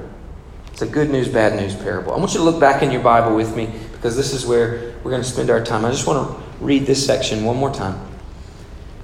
It's 0.73 0.81
a 0.81 0.87
good 0.87 1.11
news, 1.11 1.29
bad 1.29 1.61
news 1.61 1.77
parable. 1.77 2.15
I 2.15 2.17
want 2.17 2.33
you 2.33 2.39
to 2.39 2.45
look 2.45 2.59
back 2.59 2.83
in 2.83 2.91
your 2.91 3.03
Bible 3.03 3.37
with 3.37 3.55
me 3.55 3.71
because 3.93 4.17
this 4.17 4.33
is 4.33 4.47
where 4.47 4.95
we're 5.05 5.11
going 5.11 5.23
to 5.23 5.29
spend 5.29 5.51
our 5.51 5.63
time. 5.63 5.85
I 5.85 5.91
just 5.91 6.07
want 6.07 6.31
to 6.31 6.65
read 6.65 6.87
this 6.87 7.05
section 7.05 7.45
one 7.45 7.59
more 7.59 7.71
time. 7.71 8.01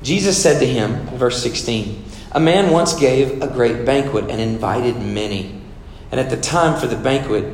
Jesus 0.02 0.42
said 0.42 0.60
to 0.60 0.66
him, 0.66 0.94
verse 1.18 1.42
16, 1.42 2.02
A 2.32 2.40
man 2.40 2.70
once 2.70 2.98
gave 2.98 3.42
a 3.42 3.46
great 3.46 3.84
banquet 3.84 4.30
and 4.30 4.40
invited 4.40 4.96
many. 4.96 5.60
And 6.10 6.18
at 6.18 6.30
the 6.30 6.38
time 6.38 6.80
for 6.80 6.86
the 6.86 6.96
banquet, 6.96 7.52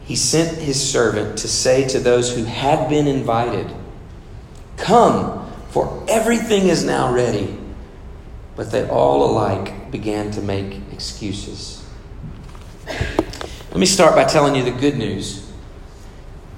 he 0.00 0.16
sent 0.16 0.58
his 0.58 0.90
servant 0.90 1.38
to 1.38 1.46
say 1.46 1.86
to 1.86 2.00
those 2.00 2.34
who 2.34 2.42
had 2.42 2.88
been 2.88 3.06
invited, 3.06 3.72
Come, 4.76 5.47
for 5.70 6.04
everything 6.08 6.68
is 6.68 6.84
now 6.84 7.12
ready. 7.12 7.58
But 8.56 8.72
they 8.72 8.88
all 8.88 9.30
alike 9.30 9.90
began 9.90 10.30
to 10.32 10.42
make 10.42 10.80
excuses. 10.92 11.84
Let 12.86 13.76
me 13.76 13.86
start 13.86 14.14
by 14.14 14.24
telling 14.24 14.56
you 14.56 14.64
the 14.64 14.72
good 14.72 14.96
news. 14.96 15.48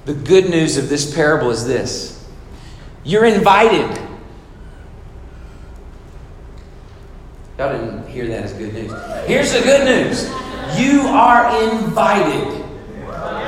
The 0.06 0.14
good 0.14 0.48
news 0.48 0.78
of 0.78 0.88
this 0.88 1.14
parable 1.14 1.50
is 1.50 1.66
this 1.66 2.26
you're 3.04 3.24
invited. 3.24 3.98
Y'all 7.58 7.72
didn't 7.72 8.08
hear 8.08 8.26
that 8.28 8.44
as 8.44 8.52
good 8.54 8.72
news. 8.72 8.92
Here's 9.26 9.52
the 9.52 9.60
good 9.60 9.84
news 9.84 10.30
you 10.78 11.02
are 11.02 11.62
invited. 11.62 12.64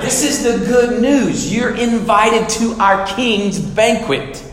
This 0.03 0.25
is 0.25 0.43
the 0.43 0.67
good 0.67 1.01
news. 1.01 1.55
You're 1.55 1.77
invited 1.77 2.49
to 2.51 2.75
our 2.75 3.07
King's 3.07 3.61
banquet. 3.61 4.52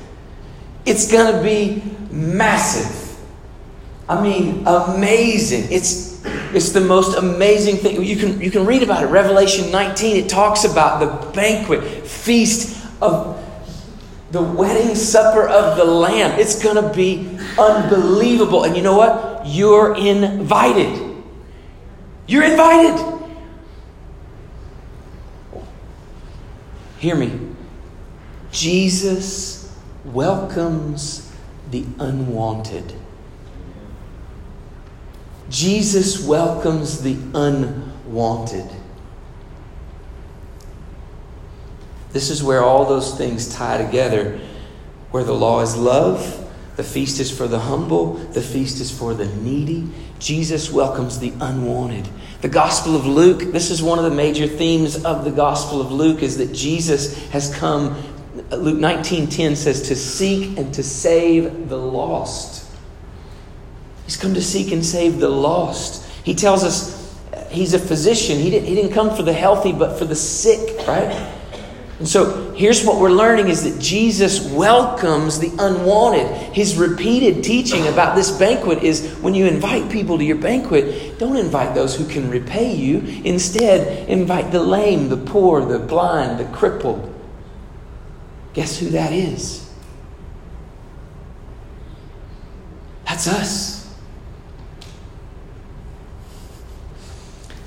It's 0.86 1.12
going 1.12 1.34
to 1.36 1.44
be 1.44 1.84
massive. 2.12 3.18
I 4.08 4.22
mean, 4.22 4.64
amazing. 4.66 5.72
It's 5.72 6.10
it's 6.54 6.72
the 6.72 6.82
most 6.82 7.18
amazing 7.18 7.78
thing. 7.78 8.04
You 8.04 8.18
can, 8.18 8.42
you 8.42 8.52
can 8.52 8.66
read 8.66 8.82
about 8.82 9.04
it. 9.04 9.08
Revelation 9.08 9.72
19, 9.72 10.18
it 10.18 10.30
talks 10.30 10.64
about 10.64 11.00
the 11.00 11.32
banquet, 11.32 12.08
feast 12.08 12.86
of 13.02 13.38
the 14.32 14.42
wedding 14.42 14.96
supper 14.96 15.48
of 15.48 15.78
the 15.78 15.86
Lamb. 15.86 16.40
It's 16.40 16.62
going 16.62 16.76
to 16.76 16.94
be 16.96 17.38
unbelievable. 17.58 18.64
And 18.64 18.76
you 18.76 18.82
know 18.82 18.98
what? 18.98 19.44
You're 19.46 19.96
invited. 19.96 21.24
You're 22.28 22.44
invited. 22.44 23.20
Hear 26.98 27.16
me. 27.16 27.40
Jesus 28.52 29.59
welcomes 30.14 31.32
the 31.72 31.86
unwanted. 32.00 32.94
Jesus 35.50 36.24
welcomes 36.26 37.02
the 37.02 37.18
unwanted. 37.34 38.70
This 42.12 42.30
is 42.30 42.44
where 42.44 42.64
all 42.64 42.86
those 42.86 43.18
things 43.18 43.54
tie 43.54 43.78
together, 43.84 44.40
where 45.12 45.24
the 45.24 45.34
law 45.34 45.62
is 45.62 45.76
love, 45.76 46.50
the 46.76 46.84
feast 46.84 47.20
is 47.20 47.30
for 47.30 47.48
the 47.48 47.60
humble, 47.60 48.14
the 48.14 48.42
feast 48.42 48.80
is 48.80 48.90
for 48.90 49.14
the 49.14 49.26
needy. 49.26 49.90
Jesus 50.18 50.72
welcomes 50.72 51.20
the 51.20 51.34
unwanted. 51.40 52.08
The 52.42 52.48
Gospel 52.48 52.96
of 52.96 53.06
Luke, 53.06 53.52
this 53.52 53.70
is 53.70 53.84
one 53.84 54.00
of 54.00 54.06
the 54.06 54.16
major 54.16 54.48
themes 54.48 55.04
of 55.04 55.26
the 55.26 55.32
Gospel 55.32 55.82
of 55.82 55.92
Luke, 55.92 56.24
is 56.24 56.38
that 56.38 56.54
Jesus 56.54 57.18
has 57.32 57.54
come, 57.54 58.02
Luke 58.52 58.80
19:10 58.80 59.56
says, 59.56 59.88
to 59.88 59.96
seek 59.96 60.58
and 60.58 60.74
to 60.74 60.84
save 60.84 61.70
the 61.70 61.78
lost. 61.78 62.66
He's 64.06 64.18
come 64.18 64.34
to 64.34 64.42
seek 64.42 64.72
and 64.72 64.84
save 64.84 65.20
the 65.20 65.30
lost. 65.30 66.04
He 66.24 66.34
tells 66.34 66.64
us 66.64 67.16
uh, 67.32 67.46
he's 67.50 67.76
a 67.76 67.80
physician. 67.80 68.40
He 68.40 68.50
didn't, 68.50 68.68
he 68.68 68.74
didn't 68.74 68.92
come 68.92 69.16
for 69.16 69.22
the 69.22 69.34
healthy, 69.34 69.72
but 69.72 70.00
for 70.00 70.06
the 70.06 70.16
sick, 70.16 70.88
right? 70.88 71.36
And 72.00 72.08
so 72.08 72.52
here's 72.54 72.84
what 72.86 73.00
we're 73.00 73.12
learning 73.12 73.50
is 73.50 73.64
that 73.66 73.80
Jesus 73.80 74.50
welcomes 74.52 75.38
the 75.38 75.52
unwanted. 75.60 76.28
His 76.56 76.78
repeated 76.78 77.44
teaching 77.44 77.88
about 77.88 78.16
this 78.16 78.32
banquet 78.32 78.84
is 78.84 79.16
when 79.18 79.36
you 79.36 79.46
invite 79.46 79.92
people 79.92 80.18
to 80.18 80.24
your 80.24 80.38
banquet, 80.38 81.20
don't 81.20 81.36
invite 81.36 81.76
those 81.76 81.96
who 81.96 82.08
can 82.08 82.30
repay 82.30 82.74
you. 82.74 83.00
Instead, 83.26 84.08
invite 84.08 84.52
the 84.52 84.64
lame, 84.64 85.10
the 85.10 85.18
poor, 85.18 85.64
the 85.64 85.78
blind, 85.78 86.40
the 86.40 86.46
crippled. 86.46 87.19
Guess 88.54 88.80
who 88.80 88.90
that 88.90 89.14
is? 89.14 89.72
That's 93.06 93.28
us. 93.28 93.80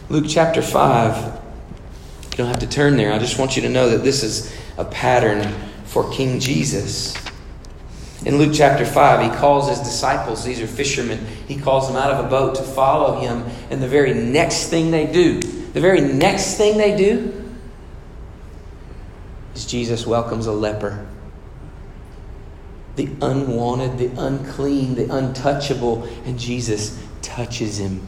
Luke 0.09 0.27
chapter 0.29 0.63
5. 0.63 1.41
You 2.33 2.37
don't 2.37 2.47
have 2.47 2.59
to 2.61 2.67
turn 2.67 2.97
there. 2.97 3.13
I 3.13 3.19
just 3.19 3.39
want 3.39 3.57
you 3.57 3.63
to 3.63 3.69
know 3.69 3.91
that 3.91 4.03
this 4.03 4.23
is 4.23 4.55
a 4.79 4.85
pattern 4.85 5.53
for 5.85 6.11
King 6.11 6.41
Jesus. 6.41 7.17
In 8.25 8.39
Luke 8.39 8.53
chapter 8.55 8.87
5, 8.87 9.33
he 9.33 9.39
calls 9.39 9.69
his 9.69 9.81
disciples, 9.81 10.45
these 10.45 10.61
are 10.61 10.67
fishermen, 10.67 11.27
he 11.49 11.59
calls 11.59 11.89
them 11.89 11.97
out 11.97 12.13
of 12.13 12.25
a 12.25 12.29
boat 12.29 12.55
to 12.55 12.63
follow 12.63 13.21
him. 13.21 13.45
And 13.71 13.83
the 13.83 13.89
very 13.89 14.15
next 14.15 14.69
thing 14.69 14.91
they 14.91 15.07
do, 15.07 15.41
the 15.41 15.81
very 15.81 16.01
next 16.01 16.57
thing 16.57 16.79
they 16.79 16.97
do, 16.97 17.42
is 19.55 19.67
Jesus 19.67 20.07
welcomes 20.07 20.47
a 20.47 20.53
leper. 20.53 21.07
The 22.97 23.09
unwanted, 23.21 23.99
the 23.99 24.21
unclean, 24.21 24.95
the 24.95 25.15
untouchable, 25.15 26.05
and 26.25 26.39
Jesus 26.39 27.03
touches 27.23 27.79
him. 27.79 28.07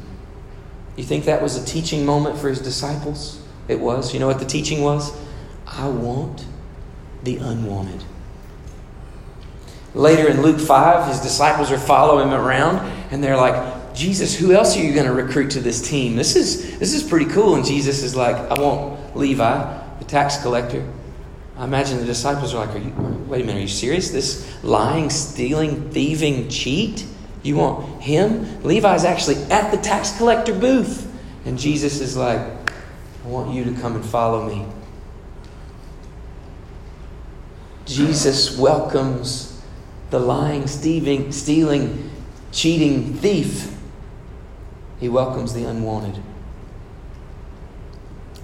You 0.97 1.05
think 1.05 1.25
that 1.25 1.43
was 1.43 1.57
a 1.57 1.65
teaching 1.65 2.05
moment 2.05 2.39
for 2.39 2.49
his 2.49 2.61
disciples? 2.61 3.43
It 3.69 3.81
was. 3.81 4.13
You 4.13 4.21
know 4.21 4.27
what 4.27 4.39
the 4.39 4.45
teaching 4.45 4.83
was? 4.83 5.17
I 5.67 5.89
want 5.89 6.45
the 7.23 7.37
unwanted. 7.37 8.05
Later 9.95 10.29
in 10.29 10.43
Luke 10.43 10.61
5, 10.61 11.09
his 11.09 11.21
disciples 11.21 11.71
are 11.71 11.79
following 11.79 12.29
him 12.29 12.35
around 12.35 12.79
and 13.11 13.23
they're 13.23 13.37
like, 13.37 13.95
Jesus, 13.95 14.37
who 14.37 14.53
else 14.53 14.77
are 14.77 14.83
you 14.83 14.93
going 14.93 15.07
to 15.07 15.13
recruit 15.13 15.53
to 15.53 15.61
this 15.61 15.81
team? 15.81 16.17
This 16.17 16.35
is, 16.35 16.79
this 16.79 16.93
is 16.93 17.03
pretty 17.03 17.27
cool. 17.27 17.55
And 17.55 17.65
Jesus 17.65 18.03
is 18.03 18.17
like, 18.17 18.35
I 18.35 18.61
want 18.61 19.17
Levi, 19.17 19.99
the 19.99 20.05
tax 20.05 20.43
collector. 20.43 20.85
I 21.57 21.65
imagine 21.65 21.99
the 21.99 22.05
disciples 22.05 22.53
are 22.55 22.67
like, 22.67 22.75
are 22.75 22.79
you, 22.79 22.91
wait 23.29 23.43
a 23.43 23.45
minute, 23.45 23.59
are 23.59 23.63
you 23.63 23.69
serious? 23.69 24.11
This 24.11 24.65
lying, 24.65 25.09
stealing, 25.11 25.91
thieving 25.91 26.49
cheat? 26.49 27.07
You 27.43 27.57
want 27.57 28.03
him? 28.03 28.63
Levi's 28.63 29.05
actually 29.05 29.37
at 29.45 29.71
the 29.71 29.77
tax 29.77 30.17
collector 30.17 30.59
booth. 30.59 31.11
And 31.45 31.59
Jesus 31.59 32.01
is 32.01 32.17
like, 32.17 32.41
I 32.41 33.29
want 33.29 33.55
you 33.55 33.65
to 33.65 33.73
come 33.81 33.95
and 33.95 34.05
follow 34.05 34.49
me. 34.49 34.67
Jesus 37.85 38.59
welcomes 38.59 39.63
the 40.11 40.19
lying, 40.19 40.67
stealing, 40.67 41.31
stealing, 41.33 42.11
cheating 42.51 43.15
thief. 43.15 43.77
He 45.01 45.09
welcomes 45.09 45.53
the 45.53 45.65
unwanted. 45.65 46.23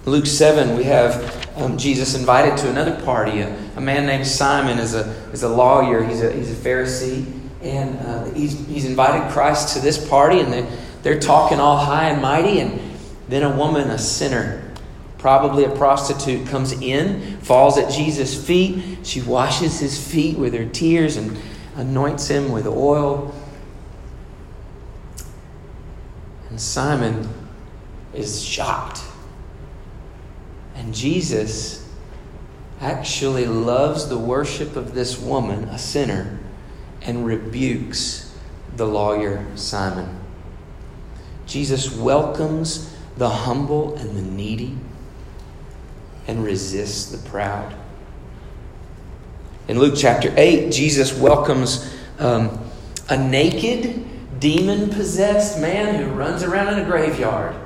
Luke 0.05 0.27
7, 0.27 0.77
we 0.77 0.83
have 0.83 1.40
um, 1.55 1.77
Jesus 1.77 2.15
invited 2.15 2.57
to 2.59 2.69
another 2.69 2.99
party. 3.03 3.41
A, 3.41 3.55
a, 3.75 3.81
man 3.81 4.05
named 4.05 4.25
Simon 4.25 4.79
is 4.79 4.93
a, 4.93 5.09
is 5.31 5.43
a 5.43 5.49
lawyer, 5.49 6.03
he's 6.03 6.21
a, 6.21 6.31
he's 6.31 6.51
a 6.51 6.55
Pharisee, 6.55 7.25
and 7.61 7.99
uh, 7.99 8.23
he's, 8.31 8.65
he's 8.67 8.85
invited 8.85 9.31
Christ 9.31 9.75
to 9.75 9.81
this 9.81 10.07
party, 10.09 10.39
and 10.39 10.51
they, 10.51 10.67
they're 11.03 11.19
talking 11.19 11.59
all 11.59 11.77
high 11.77 12.09
and 12.09 12.21
mighty. 12.21 12.59
And 12.59 12.79
then 13.27 13.43
a 13.43 13.55
woman, 13.55 13.89
a 13.89 13.97
sinner, 13.97 14.73
probably 15.17 15.65
a 15.65 15.69
prostitute, 15.69 16.47
comes 16.47 16.71
in, 16.71 17.37
falls 17.41 17.77
at 17.77 17.91
Jesus' 17.91 18.45
feet. 18.45 19.05
She 19.05 19.21
washes 19.21 19.79
his 19.79 20.05
feet 20.05 20.37
with 20.37 20.53
her 20.53 20.65
tears 20.65 21.17
and 21.17 21.37
anoints 21.75 22.27
him 22.27 22.51
with 22.51 22.65
oil. 22.65 23.33
And 26.49 26.59
Simon 26.59 27.29
is 28.13 28.43
shocked. 28.43 29.01
And 30.81 30.95
Jesus 30.95 31.87
actually 32.79 33.45
loves 33.45 34.09
the 34.09 34.17
worship 34.17 34.75
of 34.75 34.95
this 34.95 35.15
woman, 35.15 35.65
a 35.65 35.77
sinner, 35.77 36.39
and 37.03 37.23
rebukes 37.23 38.35
the 38.75 38.87
lawyer 38.87 39.45
Simon. 39.55 40.19
Jesus 41.45 41.95
welcomes 41.95 42.95
the 43.15 43.29
humble 43.29 43.95
and 43.97 44.17
the 44.17 44.23
needy 44.23 44.75
and 46.25 46.43
resists 46.43 47.11
the 47.11 47.29
proud. 47.29 47.75
In 49.67 49.77
Luke 49.77 49.93
chapter 49.95 50.33
8, 50.35 50.71
Jesus 50.71 51.13
welcomes 51.13 51.93
um, 52.17 52.59
a 53.07 53.17
naked, 53.17 54.39
demon 54.39 54.89
possessed 54.89 55.61
man 55.61 56.03
who 56.03 56.09
runs 56.09 56.41
around 56.41 56.73
in 56.73 56.79
a 56.79 56.85
graveyard. 56.85 57.60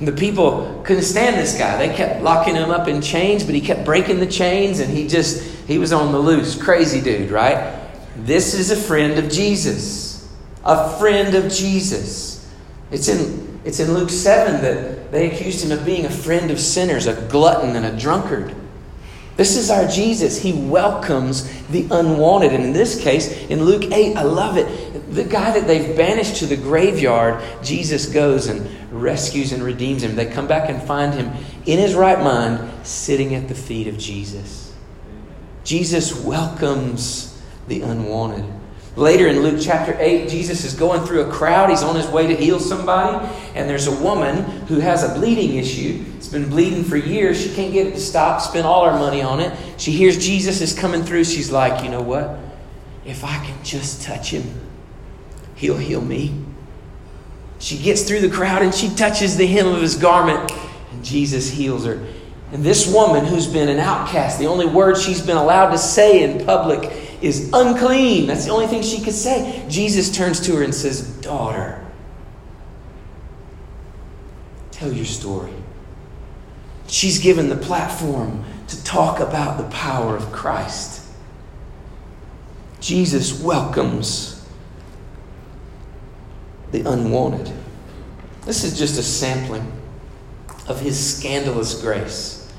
The 0.00 0.12
people 0.12 0.80
couldn't 0.84 1.02
stand 1.02 1.36
this 1.36 1.58
guy. 1.58 1.76
They 1.76 1.94
kept 1.94 2.22
locking 2.22 2.54
him 2.54 2.70
up 2.70 2.88
in 2.88 3.02
chains, 3.02 3.44
but 3.44 3.54
he 3.54 3.60
kept 3.60 3.84
breaking 3.84 4.18
the 4.18 4.26
chains 4.26 4.80
and 4.80 4.90
he 4.90 5.06
just, 5.06 5.42
he 5.66 5.78
was 5.78 5.92
on 5.92 6.12
the 6.12 6.18
loose. 6.18 6.60
Crazy 6.60 7.00
dude, 7.00 7.30
right? 7.30 7.78
This 8.16 8.54
is 8.54 8.70
a 8.70 8.76
friend 8.76 9.18
of 9.18 9.30
Jesus. 9.30 10.28
A 10.64 10.98
friend 10.98 11.34
of 11.34 11.52
Jesus. 11.52 12.50
It's 12.90 13.08
in, 13.08 13.60
it's 13.64 13.78
in 13.78 13.92
Luke 13.92 14.10
7 14.10 14.62
that 14.62 15.12
they 15.12 15.30
accused 15.30 15.64
him 15.64 15.70
of 15.70 15.84
being 15.84 16.06
a 16.06 16.10
friend 16.10 16.50
of 16.50 16.58
sinners, 16.58 17.06
a 17.06 17.28
glutton, 17.28 17.76
and 17.76 17.84
a 17.84 17.98
drunkard. 17.98 18.54
This 19.36 19.56
is 19.56 19.70
our 19.70 19.86
Jesus. 19.86 20.38
He 20.38 20.52
welcomes 20.52 21.50
the 21.68 21.86
unwanted. 21.90 22.52
And 22.52 22.64
in 22.64 22.72
this 22.72 23.00
case, 23.00 23.30
in 23.48 23.64
Luke 23.64 23.90
8, 23.90 24.16
I 24.16 24.22
love 24.22 24.56
it. 24.56 25.14
The 25.14 25.24
guy 25.24 25.58
that 25.58 25.66
they've 25.66 25.96
banished 25.96 26.36
to 26.36 26.46
the 26.46 26.56
graveyard, 26.56 27.42
Jesus 27.62 28.06
goes 28.06 28.48
and 28.48 28.68
rescues 28.90 29.52
and 29.52 29.62
redeems 29.62 30.02
him. 30.02 30.16
They 30.16 30.26
come 30.26 30.46
back 30.46 30.68
and 30.68 30.82
find 30.82 31.14
him 31.14 31.32
in 31.66 31.78
his 31.78 31.94
right 31.94 32.20
mind, 32.20 32.86
sitting 32.86 33.34
at 33.34 33.48
the 33.48 33.54
feet 33.54 33.86
of 33.86 33.98
Jesus. 33.98 34.74
Jesus 35.64 36.14
welcomes 36.24 37.40
the 37.68 37.82
unwanted. 37.82 38.44
Later 38.96 39.28
in 39.28 39.42
Luke 39.42 39.60
chapter 39.62 39.96
8, 39.98 40.28
Jesus 40.28 40.64
is 40.64 40.74
going 40.74 41.06
through 41.06 41.22
a 41.22 41.32
crowd. 41.32 41.70
He's 41.70 41.82
on 41.82 41.94
his 41.94 42.08
way 42.08 42.26
to 42.26 42.34
heal 42.34 42.58
somebody. 42.58 43.24
And 43.54 43.70
there's 43.70 43.86
a 43.86 43.94
woman 44.02 44.42
who 44.66 44.80
has 44.80 45.04
a 45.04 45.14
bleeding 45.14 45.56
issue. 45.56 46.04
It's 46.16 46.28
been 46.28 46.50
bleeding 46.50 46.82
for 46.82 46.96
years. 46.96 47.40
She 47.40 47.54
can't 47.54 47.72
get 47.72 47.86
it 47.86 47.92
to 47.92 48.00
stop, 48.00 48.40
spend 48.40 48.66
all 48.66 48.84
her 48.84 48.98
money 48.98 49.22
on 49.22 49.38
it. 49.38 49.56
She 49.78 49.92
hears 49.92 50.18
Jesus 50.18 50.60
is 50.60 50.76
coming 50.76 51.04
through. 51.04 51.24
She's 51.24 51.52
like, 51.52 51.84
you 51.84 51.90
know 51.90 52.02
what? 52.02 52.36
If 53.04 53.24
I 53.24 53.44
can 53.44 53.62
just 53.64 54.02
touch 54.02 54.30
him, 54.30 54.60
he'll 55.54 55.78
heal 55.78 56.00
me. 56.00 56.34
She 57.60 57.76
gets 57.76 58.02
through 58.02 58.20
the 58.20 58.30
crowd 58.30 58.62
and 58.62 58.74
she 58.74 58.88
touches 58.88 59.36
the 59.36 59.46
hem 59.46 59.68
of 59.68 59.82
his 59.82 59.94
garment, 59.94 60.50
and 60.90 61.04
Jesus 61.04 61.48
heals 61.50 61.84
her. 61.84 62.04
And 62.52 62.64
this 62.64 62.92
woman 62.92 63.26
who's 63.26 63.46
been 63.46 63.68
an 63.68 63.78
outcast, 63.78 64.38
the 64.38 64.46
only 64.46 64.66
word 64.66 64.96
she's 64.96 65.24
been 65.24 65.36
allowed 65.36 65.70
to 65.70 65.78
say 65.78 66.22
in 66.24 66.44
public 66.44 66.90
is 67.22 67.50
unclean. 67.52 68.26
That's 68.26 68.46
the 68.46 68.50
only 68.50 68.66
thing 68.66 68.82
she 68.82 69.02
could 69.02 69.14
say. 69.14 69.64
Jesus 69.68 70.10
turns 70.10 70.40
to 70.40 70.56
her 70.56 70.62
and 70.64 70.74
says, 70.74 71.02
Daughter, 71.18 71.84
tell 74.72 74.90
your 74.90 75.04
story. 75.04 75.52
She's 76.88 77.18
given 77.18 77.50
the 77.50 77.56
platform 77.56 78.42
to 78.68 78.84
talk 78.84 79.20
about 79.20 79.58
the 79.58 79.68
power 79.68 80.16
of 80.16 80.32
Christ. 80.32 81.06
Jesus 82.80 83.40
welcomes 83.40 84.39
the 86.72 86.88
unwanted. 86.88 87.52
This 88.46 88.64
is 88.64 88.78
just 88.78 88.98
a 88.98 89.02
sampling 89.02 89.70
of 90.66 90.80
his 90.80 91.16
scandalous 91.16 91.80
grace. 91.80 92.52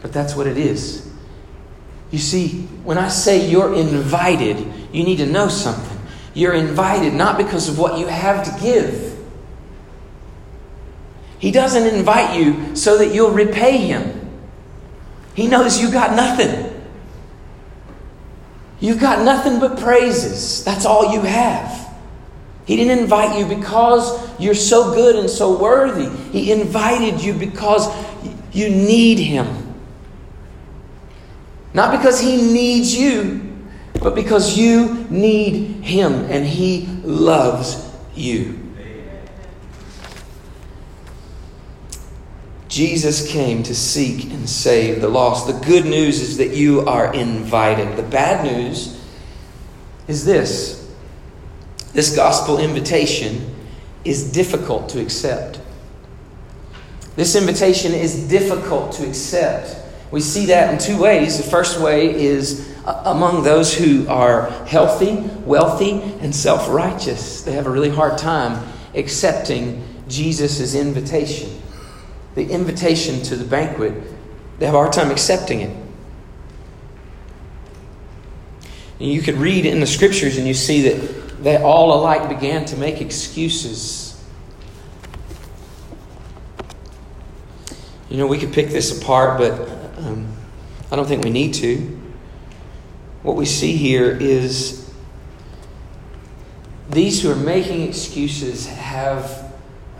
But 0.00 0.12
that's 0.12 0.34
what 0.34 0.46
it 0.46 0.56
is. 0.56 1.10
You 2.10 2.18
see, 2.18 2.62
when 2.84 2.98
I 2.98 3.08
say 3.08 3.48
you're 3.48 3.74
invited, 3.74 4.58
you 4.92 5.04
need 5.04 5.16
to 5.16 5.26
know 5.26 5.48
something. 5.48 5.98
You're 6.34 6.54
invited 6.54 7.14
not 7.14 7.38
because 7.38 7.68
of 7.68 7.78
what 7.78 7.98
you 7.98 8.06
have 8.06 8.44
to 8.44 8.62
give. 8.62 9.18
He 11.38 11.50
doesn't 11.50 11.86
invite 11.94 12.38
you 12.38 12.76
so 12.76 12.98
that 12.98 13.14
you'll 13.14 13.32
repay 13.32 13.78
him. 13.78 14.30
He 15.34 15.46
knows 15.46 15.80
you 15.80 15.90
got 15.90 16.14
nothing. 16.14 16.70
You've 18.80 19.00
got 19.00 19.24
nothing 19.24 19.60
but 19.60 19.78
praises. 19.78 20.64
That's 20.64 20.84
all 20.84 21.12
you 21.12 21.22
have. 21.22 21.81
He 22.66 22.76
didn't 22.76 22.98
invite 22.98 23.38
you 23.38 23.46
because 23.46 24.40
you're 24.40 24.54
so 24.54 24.94
good 24.94 25.16
and 25.16 25.28
so 25.28 25.56
worthy. 25.58 26.08
He 26.30 26.52
invited 26.52 27.22
you 27.22 27.34
because 27.34 27.88
you 28.52 28.68
need 28.68 29.18
him. 29.18 29.74
Not 31.74 31.96
because 31.96 32.20
he 32.20 32.36
needs 32.36 32.94
you, 32.94 33.40
but 34.00 34.14
because 34.14 34.58
you 34.58 35.06
need 35.10 35.82
him 35.82 36.12
and 36.12 36.46
he 36.46 36.86
loves 37.02 37.90
you. 38.14 38.58
Jesus 42.68 43.30
came 43.30 43.62
to 43.64 43.74
seek 43.74 44.24
and 44.32 44.48
save 44.48 45.02
the 45.02 45.08
lost. 45.08 45.46
The 45.46 45.66
good 45.66 45.84
news 45.84 46.20
is 46.20 46.38
that 46.38 46.54
you 46.54 46.80
are 46.86 47.12
invited. 47.12 47.96
The 47.96 48.02
bad 48.02 48.44
news 48.44 48.98
is 50.08 50.24
this 50.24 50.81
this 51.92 52.16
gospel 52.16 52.58
invitation 52.58 53.54
is 54.04 54.32
difficult 54.32 54.88
to 54.90 55.00
accept. 55.00 55.60
This 57.16 57.36
invitation 57.36 57.92
is 57.92 58.28
difficult 58.28 58.92
to 58.92 59.06
accept. 59.06 59.76
We 60.10 60.20
see 60.20 60.46
that 60.46 60.72
in 60.72 60.78
two 60.78 61.00
ways. 61.00 61.36
The 61.36 61.48
first 61.48 61.80
way 61.80 62.14
is 62.14 62.74
uh, 62.84 63.02
among 63.06 63.42
those 63.42 63.74
who 63.74 64.06
are 64.08 64.50
healthy, 64.66 65.16
wealthy, 65.44 66.00
and 66.20 66.34
self 66.34 66.68
righteous. 66.68 67.42
They 67.42 67.52
have 67.52 67.66
a 67.66 67.70
really 67.70 67.90
hard 67.90 68.18
time 68.18 68.66
accepting 68.94 69.84
Jesus' 70.08 70.74
invitation. 70.74 71.60
The 72.34 72.48
invitation 72.48 73.22
to 73.24 73.36
the 73.36 73.44
banquet, 73.44 73.94
they 74.58 74.66
have 74.66 74.74
a 74.74 74.78
hard 74.78 74.92
time 74.92 75.10
accepting 75.10 75.60
it. 75.60 75.76
And 79.00 79.10
you 79.10 79.20
could 79.20 79.34
read 79.34 79.66
in 79.66 79.80
the 79.80 79.86
scriptures 79.86 80.38
and 80.38 80.46
you 80.46 80.54
see 80.54 80.82
that 80.88 81.21
they 81.42 81.56
all 81.56 82.00
alike 82.00 82.28
began 82.28 82.64
to 82.64 82.76
make 82.76 83.00
excuses 83.00 84.12
you 88.08 88.18
know, 88.18 88.26
we 88.26 88.36
could 88.36 88.52
pick 88.52 88.68
this 88.68 89.00
apart, 89.00 89.38
but 89.38 89.82
Um, 89.96 90.26
I 90.90 90.96
don't 90.96 91.06
think 91.06 91.24
we 91.24 91.30
need 91.30 91.54
to. 91.54 91.98
What 93.22 93.36
we 93.36 93.46
see 93.46 93.76
here 93.76 94.10
is 94.10 94.90
these 96.90 97.22
who 97.22 97.30
are 97.30 97.36
making 97.36 97.82
excuses 97.82 98.66
have 98.66 99.52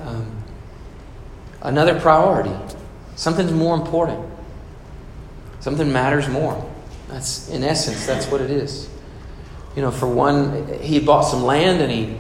um, 0.04 0.42
another 1.62 1.98
priority. 2.00 2.54
Something's 3.14 3.52
more 3.52 3.76
important. 3.76 4.26
Something 5.60 5.92
matters 5.92 6.28
more. 6.28 6.68
That's 7.08 7.48
in 7.48 7.62
essence, 7.62 8.04
that's 8.06 8.26
what 8.26 8.40
it 8.40 8.50
is. 8.50 8.88
You 9.76 9.82
know, 9.82 9.90
for 9.90 10.06
one, 10.06 10.80
he 10.80 11.00
bought 11.00 11.22
some 11.22 11.44
land 11.44 11.80
and 11.80 11.90
he, 11.90 12.16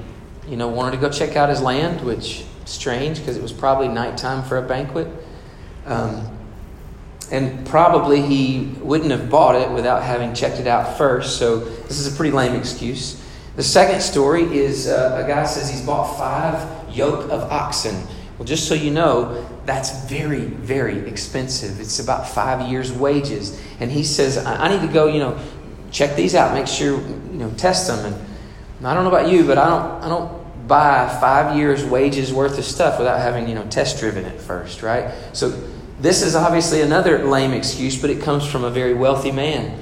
you 0.50 0.56
know, 0.56 0.68
wanted 0.68 0.92
to 0.92 0.96
go 0.98 1.10
check 1.10 1.36
out 1.36 1.48
his 1.48 1.60
land, 1.60 2.00
which 2.00 2.44
strange 2.64 3.18
because 3.18 3.36
it 3.36 3.42
was 3.42 3.52
probably 3.52 3.88
nighttime 3.88 4.42
for 4.42 4.58
a 4.58 4.62
banquet. 4.62 5.08
Um, 5.86 6.38
and 7.30 7.66
probably 7.66 8.20
he 8.20 8.74
wouldn't 8.80 9.10
have 9.10 9.30
bought 9.30 9.56
it 9.56 9.70
without 9.70 10.02
having 10.02 10.34
checked 10.34 10.58
it 10.58 10.66
out 10.66 10.98
first. 10.98 11.38
So 11.38 11.60
this 11.60 11.98
is 11.98 12.12
a 12.12 12.16
pretty 12.16 12.34
lame 12.34 12.54
excuse. 12.54 13.22
The 13.56 13.62
second 13.62 14.00
story 14.00 14.44
is 14.44 14.88
uh, 14.88 15.22
a 15.22 15.28
guy 15.28 15.44
says 15.44 15.70
he's 15.70 15.84
bought 15.84 16.16
five 16.18 16.94
yoke 16.94 17.30
of 17.30 17.42
oxen. 17.50 18.06
Well, 18.38 18.46
just 18.46 18.66
so 18.66 18.74
you 18.74 18.90
know, 18.90 19.46
that's 19.66 20.06
very, 20.06 20.44
very 20.44 20.98
expensive. 21.08 21.80
It's 21.80 22.00
about 22.00 22.28
five 22.28 22.68
years' 22.68 22.92
wages. 22.92 23.60
And 23.78 23.90
he 23.90 24.04
says, 24.04 24.38
I, 24.38 24.66
I 24.66 24.68
need 24.68 24.86
to 24.86 24.92
go, 24.92 25.06
you 25.06 25.18
know, 25.18 25.38
check 25.92 26.16
these 26.16 26.34
out, 26.34 26.54
make 26.54 26.66
sure, 26.66 27.00
you 27.00 27.38
know, 27.38 27.50
test 27.52 27.86
them. 27.86 28.12
And 28.80 28.86
I 28.86 28.94
don't 28.94 29.04
know 29.04 29.10
about 29.10 29.30
you, 29.30 29.46
but 29.46 29.58
I 29.58 29.68
don't, 29.68 30.02
I 30.02 30.08
don't 30.08 30.66
buy 30.66 31.06
five 31.20 31.56
years' 31.56 31.84
wages 31.84 32.32
worth 32.32 32.58
of 32.58 32.64
stuff 32.64 32.98
without 32.98 33.20
having, 33.20 33.48
you 33.48 33.54
know, 33.54 33.66
test 33.68 34.00
driven 34.00 34.24
it 34.24 34.40
first, 34.40 34.82
right? 34.82 35.12
So 35.32 35.50
this 36.00 36.22
is 36.22 36.34
obviously 36.34 36.80
another 36.80 37.24
lame 37.24 37.52
excuse, 37.52 38.00
but 38.00 38.10
it 38.10 38.22
comes 38.22 38.46
from 38.46 38.64
a 38.64 38.70
very 38.70 38.94
wealthy 38.94 39.30
man. 39.30 39.78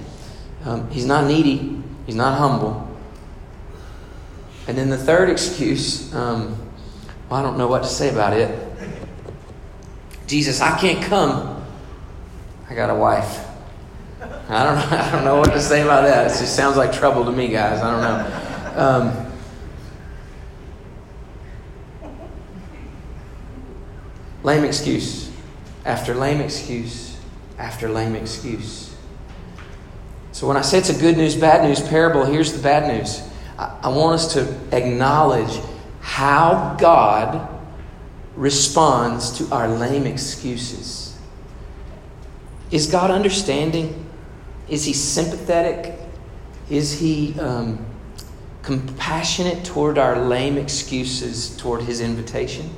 Um, 0.64 0.90
he's 0.90 1.06
not 1.06 1.26
needy, 1.26 1.82
he's 2.04 2.16
not 2.16 2.36
humble. 2.36 2.86
And 4.66 4.76
then 4.76 4.90
the 4.90 4.98
third 4.98 5.30
excuse, 5.30 6.14
um, 6.14 6.56
well, 7.28 7.40
I 7.40 7.42
don't 7.42 7.56
know 7.56 7.68
what 7.68 7.82
to 7.84 7.88
say 7.88 8.10
about 8.10 8.34
it. 8.34 8.68
Jesus, 10.26 10.60
I 10.60 10.78
can't 10.78 11.02
come. 11.04 11.64
I 12.68 12.74
got 12.74 12.90
a 12.90 12.94
wife. 12.94 13.49
I 14.50 14.64
don't 14.64 14.74
know. 14.74 14.96
I 14.96 15.12
don't 15.12 15.24
know 15.24 15.36
what 15.36 15.52
to 15.52 15.60
say 15.60 15.82
about 15.82 16.02
that. 16.02 16.26
It 16.26 16.38
just 16.38 16.56
sounds 16.56 16.76
like 16.76 16.92
trouble 16.92 17.24
to 17.24 17.32
me, 17.32 17.48
guys. 17.48 17.80
I 17.80 17.90
don't 17.90 18.00
know. 18.02 18.26
Um, 18.76 19.32
lame 24.42 24.64
excuse 24.64 25.30
after 25.84 26.14
lame 26.14 26.40
excuse 26.40 27.16
after 27.58 27.88
lame 27.88 28.16
excuse. 28.16 28.96
So 30.32 30.48
when 30.48 30.56
I 30.56 30.62
say 30.62 30.78
it's 30.78 30.88
a 30.88 30.98
good 30.98 31.16
news, 31.16 31.36
bad 31.36 31.62
news 31.62 31.80
parable, 31.80 32.24
here's 32.24 32.52
the 32.52 32.62
bad 32.62 32.88
news. 32.88 33.22
I, 33.56 33.78
I 33.84 33.88
want 33.88 34.14
us 34.14 34.32
to 34.34 34.58
acknowledge 34.72 35.60
how 36.00 36.76
God 36.80 37.48
responds 38.34 39.38
to 39.38 39.54
our 39.54 39.68
lame 39.68 40.06
excuses. 40.06 41.16
Is 42.70 42.86
God 42.86 43.10
understanding? 43.10 44.09
Is 44.70 44.84
He 44.84 44.94
sympathetic? 44.94 45.98
Is 46.70 46.98
He 46.98 47.38
um, 47.38 47.84
compassionate 48.62 49.64
toward 49.64 49.98
our 49.98 50.18
lame 50.24 50.56
excuses 50.56 51.56
toward 51.56 51.82
His 51.82 52.00
invitation? 52.00 52.70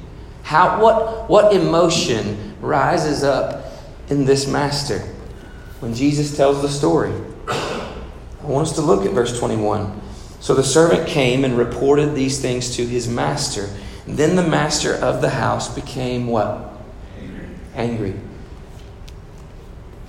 How, 0.42 0.82
what, 0.82 1.28
what 1.30 1.54
emotion 1.54 2.56
rises 2.60 3.22
up 3.22 3.66
in 4.08 4.24
this 4.24 4.48
master 4.48 5.00
when 5.80 5.94
Jesus 5.94 6.36
tells 6.36 6.62
the 6.62 6.68
story? 6.68 7.12
I 7.48 8.46
want 8.46 8.68
us 8.68 8.74
to 8.74 8.80
look 8.80 9.06
at 9.06 9.12
verse 9.12 9.38
21. 9.38 10.00
So 10.40 10.54
the 10.54 10.64
servant 10.64 11.06
came 11.06 11.44
and 11.44 11.56
reported 11.56 12.14
these 12.14 12.40
things 12.40 12.74
to 12.76 12.84
his 12.84 13.08
master. 13.08 13.70
Then 14.06 14.34
the 14.34 14.42
master 14.42 14.94
of 14.94 15.20
the 15.20 15.30
house 15.30 15.72
became 15.72 16.26
what? 16.26 16.72
Angry. 17.16 17.48
angry. 17.76 18.20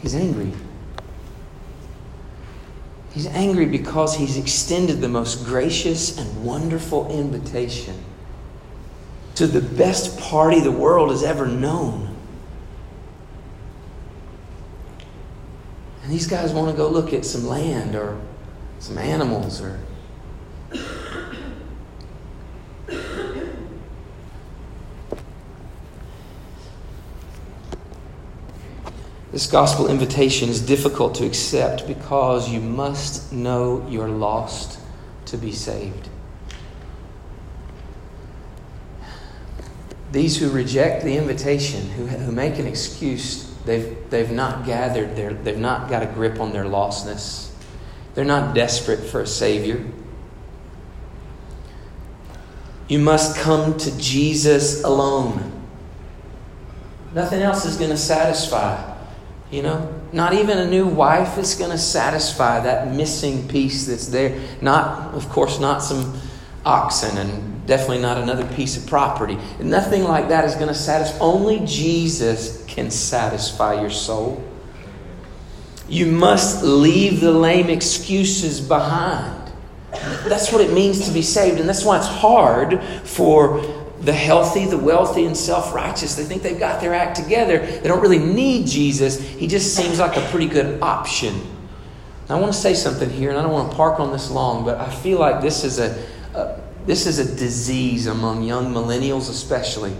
He's 0.01 0.15
angry. 0.15 0.51
He's 3.13 3.27
angry 3.27 3.67
because 3.67 4.15
he's 4.15 4.37
extended 4.37 4.99
the 4.99 5.07
most 5.07 5.45
gracious 5.45 6.17
and 6.17 6.43
wonderful 6.43 7.11
invitation 7.11 8.03
to 9.35 9.45
the 9.45 9.61
best 9.61 10.19
party 10.19 10.59
the 10.59 10.71
world 10.71 11.11
has 11.11 11.23
ever 11.23 11.45
known. 11.45 12.15
And 16.03 16.11
these 16.11 16.27
guys 16.27 16.51
want 16.51 16.71
to 16.71 16.75
go 16.75 16.89
look 16.89 17.13
at 17.13 17.23
some 17.23 17.45
land 17.45 17.95
or 17.95 18.19
some 18.79 18.97
animals 18.97 19.61
or 19.61 19.79
This 29.33 29.47
gospel 29.47 29.89
invitation 29.89 30.47
is 30.47 30.61
difficult 30.61 31.15
to 31.15 31.25
accept 31.25 31.87
because 31.87 32.51
you 32.51 32.61
must 32.61 33.33
know 33.33 33.83
you're 33.89 34.07
lost 34.07 34.79
to 35.25 35.37
be 35.37 35.51
saved. 35.51 36.07
These 40.11 40.37
who 40.37 40.51
reject 40.51 41.03
the 41.03 41.17
invitation, 41.17 41.89
who, 41.89 42.05
who 42.05 42.31
make 42.31 42.59
an 42.59 42.67
excuse, 42.67 43.51
they've, 43.65 43.97
they've 44.11 44.29
not 44.29 44.67
gathered 44.67 45.15
their, 45.15 45.33
they've 45.33 45.57
not 45.57 45.89
got 45.89 46.03
a 46.03 46.05
grip 46.05 46.39
on 46.39 46.53
their 46.53 46.65
lostness. 46.65 47.49
They're 48.13 48.23
not 48.23 48.53
desperate 48.53 48.99
for 48.99 49.21
a 49.21 49.27
Savior. 49.27 49.83
You 52.87 52.99
must 52.99 53.35
come 53.35 53.79
to 53.79 53.97
Jesus 53.97 54.83
alone. 54.83 55.63
Nothing 57.15 57.41
else 57.41 57.65
is 57.65 57.77
going 57.77 57.89
to 57.89 57.97
satisfy. 57.97 58.92
You 59.53 59.61
know, 59.61 60.01
not 60.11 60.33
even 60.33 60.57
a 60.57 60.67
new 60.67 60.87
wife 60.87 61.37
is 61.37 61.53
going 61.53 61.69
to 61.69 61.77
satisfy 61.77 62.61
that 62.61 62.91
missing 62.91 63.47
piece 63.47 63.85
that's 63.85 64.07
there. 64.07 64.41
Not, 64.61 65.13
of 65.13 65.29
course, 65.29 65.59
not 65.59 65.83
some 65.83 66.19
oxen 66.65 67.15
and 67.19 67.67
definitely 67.67 67.99
not 67.99 68.17
another 68.17 68.51
piece 68.55 68.77
of 68.77 68.87
property. 68.87 69.37
Nothing 69.59 70.05
like 70.05 70.29
that 70.29 70.43
is 70.45 70.55
going 70.55 70.69
to 70.69 70.73
satisfy. 70.73 71.19
Only 71.19 71.63
Jesus 71.67 72.65
can 72.65 72.89
satisfy 72.89 73.79
your 73.79 73.91
soul. 73.91 74.43
You 75.87 76.07
must 76.07 76.63
leave 76.63 77.21
the 77.21 77.31
lame 77.31 77.69
excuses 77.69 78.59
behind. 78.59 79.51
That's 80.25 80.51
what 80.51 80.61
it 80.61 80.73
means 80.73 81.05
to 81.05 81.11
be 81.13 81.21
saved. 81.21 81.59
And 81.59 81.69
that's 81.69 81.85
why 81.85 81.97
it's 81.97 82.07
hard 82.07 82.83
for 83.03 83.82
the 84.03 84.13
healthy, 84.13 84.65
the 84.65 84.77
wealthy, 84.77 85.25
and 85.25 85.35
self 85.35 85.73
righteous. 85.73 86.15
They 86.15 86.23
think 86.23 86.43
they've 86.43 86.59
got 86.59 86.81
their 86.81 86.93
act 86.93 87.15
together. 87.15 87.59
They 87.59 87.87
don't 87.87 88.01
really 88.01 88.19
need 88.19 88.67
Jesus. 88.67 89.19
He 89.19 89.47
just 89.47 89.75
seems 89.75 89.99
like 89.99 90.17
a 90.17 90.27
pretty 90.29 90.47
good 90.47 90.81
option. 90.81 91.41
I 92.29 92.39
want 92.39 92.53
to 92.53 92.59
say 92.59 92.73
something 92.73 93.09
here, 93.09 93.29
and 93.29 93.37
I 93.37 93.41
don't 93.43 93.51
want 93.51 93.71
to 93.71 93.75
park 93.75 93.99
on 93.99 94.11
this 94.11 94.31
long, 94.31 94.65
but 94.65 94.77
I 94.77 94.89
feel 94.89 95.19
like 95.19 95.41
this 95.41 95.63
is 95.63 95.79
a, 95.79 96.05
a 96.33 96.59
this 96.85 97.05
is 97.05 97.19
a 97.19 97.35
disease 97.35 98.07
among 98.07 98.43
young 98.43 98.73
millennials, 98.73 99.29
especially. 99.29 99.93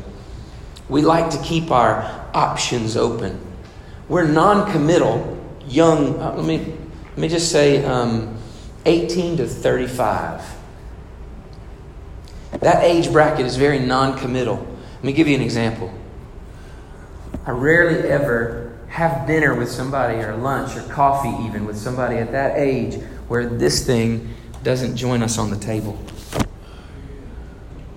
We 0.89 1.01
like 1.01 1.31
to 1.31 1.41
keep 1.41 1.71
our 1.71 2.29
options 2.33 2.97
open. 2.97 3.39
We're 4.09 4.27
non 4.27 4.69
committal, 4.71 5.39
young, 5.67 6.19
uh, 6.19 6.35
let, 6.35 6.45
me, 6.45 6.57
let 7.11 7.17
me 7.17 7.27
just 7.29 7.51
say 7.51 7.83
um, 7.85 8.37
18 8.85 9.37
to 9.37 9.47
35. 9.47 10.41
That 12.63 12.81
age 12.85 13.11
bracket 13.11 13.45
is 13.45 13.57
very 13.57 13.79
non 13.79 14.17
committal. 14.17 14.55
Let 14.95 15.03
me 15.03 15.11
give 15.11 15.27
you 15.27 15.35
an 15.35 15.41
example. 15.41 15.93
I 17.45 17.51
rarely 17.51 18.07
ever 18.09 18.79
have 18.87 19.27
dinner 19.27 19.53
with 19.53 19.69
somebody 19.69 20.19
or 20.19 20.37
lunch 20.37 20.77
or 20.77 20.81
coffee 20.83 21.43
even 21.43 21.65
with 21.65 21.77
somebody 21.77 22.17
at 22.17 22.31
that 22.31 22.57
age 22.57 23.03
where 23.27 23.47
this 23.47 23.85
thing 23.85 24.33
doesn't 24.63 24.95
join 24.95 25.21
us 25.21 25.37
on 25.37 25.49
the 25.49 25.57
table. 25.57 25.93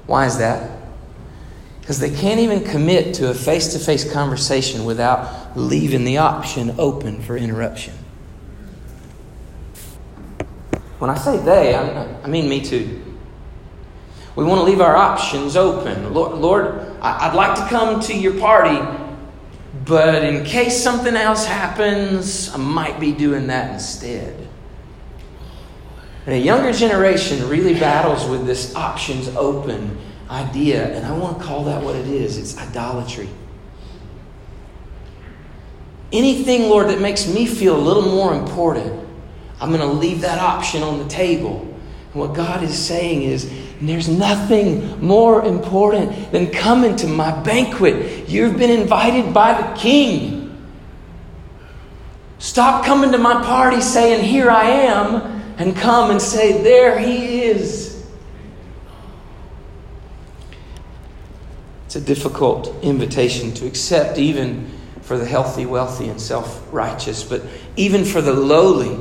Why 0.07 0.27
is 0.27 0.39
that? 0.39 0.81
Because 1.81 2.01
they 2.01 2.11
can't 2.11 2.41
even 2.41 2.65
commit 2.65 3.15
to 3.17 3.31
a 3.31 3.35
face 3.35 3.73
to 3.75 3.79
face 3.79 4.11
conversation 4.11 4.85
without 4.85 5.57
leaving 5.57 6.03
the 6.03 6.19
option 6.19 6.75
open 6.77 7.23
for 7.23 7.37
interruption. 7.37 7.95
When 10.99 11.09
I 11.09 11.17
say 11.19 11.37
they, 11.37 11.77
I 11.77 12.27
mean 12.27 12.49
me 12.49 12.65
too. 12.65 13.06
We 14.37 14.45
want 14.45 14.61
to 14.61 14.65
leave 14.65 14.81
our 14.81 14.95
options 14.95 15.57
open. 15.57 16.13
Lord, 16.13 16.37
Lord, 16.37 16.97
I'd 17.01 17.35
like 17.35 17.57
to 17.57 17.67
come 17.69 18.01
to 18.03 18.17
your 18.17 18.39
party, 18.39 18.79
but 19.87 20.23
in 20.23 20.45
case 20.45 20.81
something 20.83 21.17
else 21.17 21.47
happens, 21.47 22.51
I 22.51 22.59
might 22.59 23.01
be 23.01 23.13
doing 23.13 23.47
that 23.47 23.73
instead. 23.73 24.47
And 26.27 26.35
a 26.35 26.39
younger 26.39 26.73
generation 26.73 27.49
really 27.49 27.75
battles 27.75 28.29
with 28.29 28.47
this 28.47 28.75
options 28.75 29.29
open 29.37 29.97
idea, 30.29 30.95
and 30.95 31.07
I 31.07 31.17
want 31.17 31.39
to 31.39 31.45
call 31.45 31.65
that 31.65 31.83
what 31.83 31.97
it 31.97 32.09
is 32.09 32.37
it's 32.37 32.59
idolatry. 32.59 33.29
anything, 36.13 36.69
Lord, 36.69 36.89
that 36.89 37.01
makes 37.01 37.27
me 37.27 37.47
feel 37.47 37.77
a 37.77 37.79
little 37.79 38.03
more 38.03 38.35
important, 38.35 39.07
I'm 39.61 39.71
going 39.71 39.81
to 39.81 39.87
leave 39.87 40.21
that 40.23 40.39
option 40.39 40.83
on 40.83 40.99
the 40.99 41.09
table. 41.09 41.61
And 42.13 42.15
what 42.15 42.35
God 42.35 42.63
is 42.63 42.77
saying 42.77 43.23
is, 43.23 43.51
there's 43.81 44.09
nothing 44.09 45.05
more 45.05 45.45
important 45.45 46.33
than 46.33 46.51
coming 46.51 46.97
to 46.97 47.07
my 47.07 47.43
banquet. 47.43 48.29
You've 48.29 48.57
been 48.57 48.71
invited 48.71 49.35
by 49.35 49.61
the 49.61 49.77
King. 49.79 50.57
Stop 52.39 52.85
coming 52.85 53.13
to 53.13 53.19
my 53.19 53.43
party 53.45 53.81
saying, 53.81 54.25
Here 54.25 54.51
I 54.51 54.65
am, 54.65 55.17
and 55.59 55.77
come 55.77 56.11
and 56.11 56.21
say, 56.21 56.63
There 56.63 56.99
he 56.99 57.43
is. 57.43 58.07
It's 61.87 61.97
a 61.97 62.01
difficult 62.01 62.75
invitation 62.83 63.53
to 63.55 63.67
accept, 63.67 64.19
even 64.19 64.71
for 65.03 65.19
the 65.19 65.25
healthy, 65.25 65.67
wealthy, 65.67 66.09
and 66.09 66.21
self 66.21 66.67
righteous, 66.73 67.23
but 67.23 67.43
even 67.77 68.05
for 68.05 68.21
the 68.21 68.33
lowly, 68.33 68.99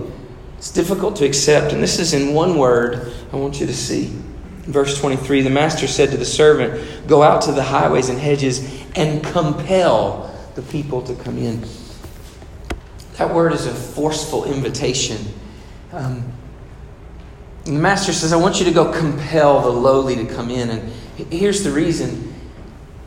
it's 0.58 0.72
difficult 0.72 1.16
to 1.18 1.26
accept. 1.26 1.74
And 1.74 1.82
this 1.82 2.00
is 2.00 2.14
in 2.14 2.34
one 2.34 2.58
word 2.58 3.14
I 3.32 3.38
want 3.38 3.60
you 3.60 3.66
to 3.66 3.76
see. 3.76 4.14
Verse 4.66 5.00
23 5.00 5.42
The 5.42 5.50
master 5.50 5.88
said 5.88 6.12
to 6.12 6.18
the 6.18 6.26
servant, 6.26 7.08
Go 7.08 7.24
out 7.24 7.44
to 7.44 7.52
the 7.52 7.64
highways 7.64 8.10
and 8.10 8.20
hedges 8.20 8.84
and 8.96 9.24
compel 9.24 10.36
the 10.56 10.62
people 10.64 11.02
to 11.04 11.16
come 11.16 11.38
in. 11.38 11.64
That 13.18 13.34
word 13.34 13.54
is 13.54 13.66
a 13.66 13.74
forceful 13.74 14.46
invitation. 14.46 15.18
Um, 15.92 16.32
the 17.64 17.72
master 17.72 18.14
says, 18.14 18.34
I 18.34 18.38
want 18.38 18.60
you 18.60 18.66
to 18.66 18.72
go 18.72 18.92
compel 18.92 19.62
the 19.62 19.70
lowly 19.70 20.16
to 20.16 20.26
come 20.26 20.52
in. 20.52 20.70
And 20.70 20.92
here's 21.32 21.64
the 21.64 21.72
reason 21.72 22.35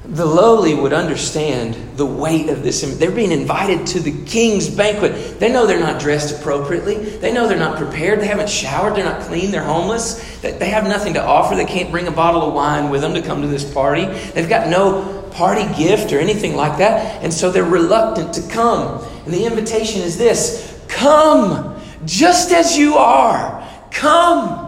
the 0.08 0.24
lowly 0.24 0.72
would 0.72 0.94
understand 0.94 1.74
the 1.98 2.06
weight 2.06 2.48
of 2.48 2.62
this. 2.62 2.80
They're 2.98 3.10
being 3.10 3.30
invited 3.30 3.86
to 3.88 4.00
the 4.00 4.24
king's 4.24 4.66
banquet. 4.68 5.38
They 5.38 5.52
know 5.52 5.66
they're 5.66 5.78
not 5.78 6.00
dressed 6.00 6.40
appropriately. 6.40 6.96
They 6.96 7.30
know 7.30 7.46
they're 7.46 7.58
not 7.58 7.76
prepared. 7.76 8.20
They 8.20 8.26
haven't 8.26 8.48
showered. 8.48 8.96
They're 8.96 9.04
not 9.04 9.20
clean. 9.20 9.50
They're 9.50 9.62
homeless. 9.62 10.40
They 10.40 10.70
have 10.70 10.84
nothing 10.84 11.12
to 11.14 11.22
offer. 11.22 11.54
They 11.54 11.66
can't 11.66 11.90
bring 11.90 12.08
a 12.08 12.10
bottle 12.10 12.42
of 12.42 12.54
wine 12.54 12.88
with 12.88 13.02
them 13.02 13.12
to 13.14 13.22
come 13.22 13.42
to 13.42 13.48
this 13.48 13.70
party. 13.70 14.06
They've 14.06 14.48
got 14.48 14.68
no 14.68 15.28
party 15.32 15.66
gift 15.76 16.10
or 16.14 16.18
anything 16.18 16.56
like 16.56 16.78
that. 16.78 17.22
And 17.22 17.32
so 17.32 17.50
they're 17.50 17.64
reluctant 17.64 18.32
to 18.34 18.48
come. 18.48 19.04
And 19.26 19.34
the 19.34 19.44
invitation 19.44 20.00
is 20.00 20.16
this 20.16 20.82
come 20.88 21.78
just 22.06 22.50
as 22.50 22.78
you 22.78 22.94
are. 22.94 23.62
Come. 23.90 24.67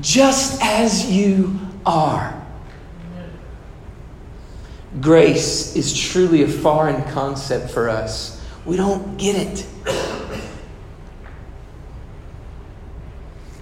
Just 0.00 0.60
as 0.62 1.10
you 1.10 1.58
are. 1.84 2.36
Grace 5.00 5.76
is 5.76 5.96
truly 5.96 6.42
a 6.42 6.48
foreign 6.48 7.02
concept 7.10 7.70
for 7.70 7.88
us. 7.88 8.44
We 8.64 8.76
don't 8.76 9.16
get 9.16 9.36
it. 9.36 9.66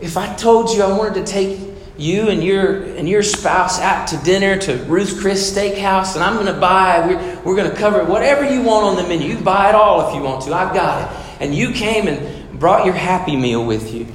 If 0.01 0.17
I 0.17 0.33
told 0.35 0.71
you 0.71 0.83
I 0.83 0.97
wanted 0.97 1.27
to 1.27 1.31
take 1.31 1.61
you 1.99 2.29
and 2.29 2.43
your 2.45 2.85
and 2.85 3.09
your 3.09 3.25
spouse 3.25 3.81
out 3.81 4.07
to 4.09 4.17
dinner 4.19 4.57
to 4.57 4.77
Ruth 4.85 5.21
Chris 5.21 5.53
Steakhouse, 5.53 6.15
and 6.15 6.23
I'm 6.23 6.35
going 6.35 6.47
to 6.47 6.61
buy. 6.61 7.07
We're, 7.07 7.41
we're 7.43 7.57
going 7.57 7.71
to 7.71 7.77
cover 7.77 8.05
whatever 8.05 8.49
you 8.49 8.63
want 8.63 8.87
on 8.87 8.97
the 8.97 9.03
menu. 9.09 9.37
You 9.37 9.43
buy 9.43 9.71
it 9.71 9.75
all 9.75 10.09
if 10.09 10.15
you 10.15 10.23
want 10.23 10.45
to. 10.45 10.55
I've 10.55 10.73
got 10.73 11.03
it. 11.03 11.43
And 11.43 11.55
you 11.55 11.73
came 11.73 12.07
and 12.07 12.59
brought 12.61 12.85
your 12.87 12.95
Happy 12.95 13.37
Meal 13.37 13.67
with 13.67 13.93
you. 13.93 14.07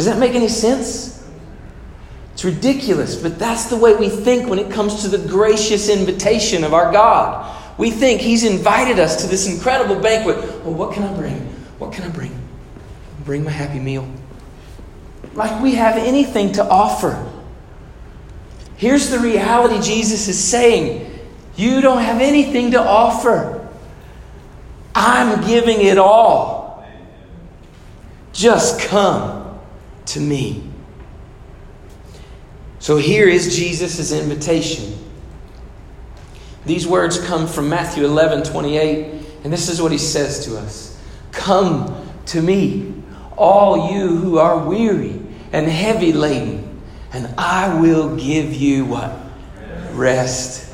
Does 0.00 0.06
that 0.06 0.18
make 0.18 0.34
any 0.34 0.48
sense? 0.48 1.22
It's 2.32 2.42
ridiculous, 2.42 3.16
but 3.16 3.38
that's 3.38 3.66
the 3.66 3.76
way 3.76 3.94
we 3.94 4.08
think 4.08 4.48
when 4.48 4.58
it 4.58 4.70
comes 4.72 5.02
to 5.02 5.08
the 5.08 5.28
gracious 5.28 5.90
invitation 5.90 6.64
of 6.64 6.72
our 6.72 6.90
God. 6.90 7.54
We 7.76 7.90
think 7.90 8.22
He's 8.22 8.44
invited 8.44 8.98
us 8.98 9.20
to 9.20 9.28
this 9.28 9.46
incredible 9.46 10.00
banquet. 10.00 10.38
Well, 10.64 10.72
what 10.72 10.94
can 10.94 11.02
I 11.02 11.14
bring? 11.14 11.38
What 11.78 11.92
can 11.92 12.04
I 12.04 12.08
bring? 12.08 12.34
Bring 13.26 13.44
my 13.44 13.50
Happy 13.50 13.78
Meal 13.78 14.10
like 15.34 15.62
we 15.62 15.74
have 15.74 15.98
anything 15.98 16.52
to 16.52 16.64
offer. 16.64 17.30
Here's 18.76 19.10
the 19.10 19.18
reality 19.18 19.82
Jesus 19.82 20.28
is 20.28 20.42
saying 20.42 21.12
you 21.56 21.82
don't 21.82 22.02
have 22.02 22.22
anything 22.22 22.70
to 22.70 22.80
offer. 22.80 23.68
I'm 24.94 25.46
giving 25.46 25.82
it 25.82 25.98
all. 25.98 26.86
Just 28.32 28.80
come 28.80 29.39
to 30.10 30.20
me. 30.20 30.62
So 32.78 32.96
here 32.96 33.28
is 33.28 33.56
Jesus' 33.56 34.12
invitation. 34.12 34.96
These 36.66 36.86
words 36.86 37.18
come 37.26 37.46
from 37.46 37.68
Matthew 37.68 38.04
11 38.04 38.44
28, 38.44 39.24
and 39.44 39.52
this 39.52 39.68
is 39.68 39.80
what 39.80 39.92
he 39.92 39.98
says 39.98 40.44
to 40.46 40.58
us 40.58 40.98
Come 41.32 42.08
to 42.26 42.42
me, 42.42 42.94
all 43.36 43.92
you 43.92 44.16
who 44.16 44.38
are 44.38 44.66
weary 44.66 45.20
and 45.52 45.66
heavy 45.66 46.12
laden, 46.12 46.80
and 47.12 47.34
I 47.38 47.80
will 47.80 48.16
give 48.16 48.54
you 48.54 48.84
what? 48.84 49.12
Rest. 49.92 50.70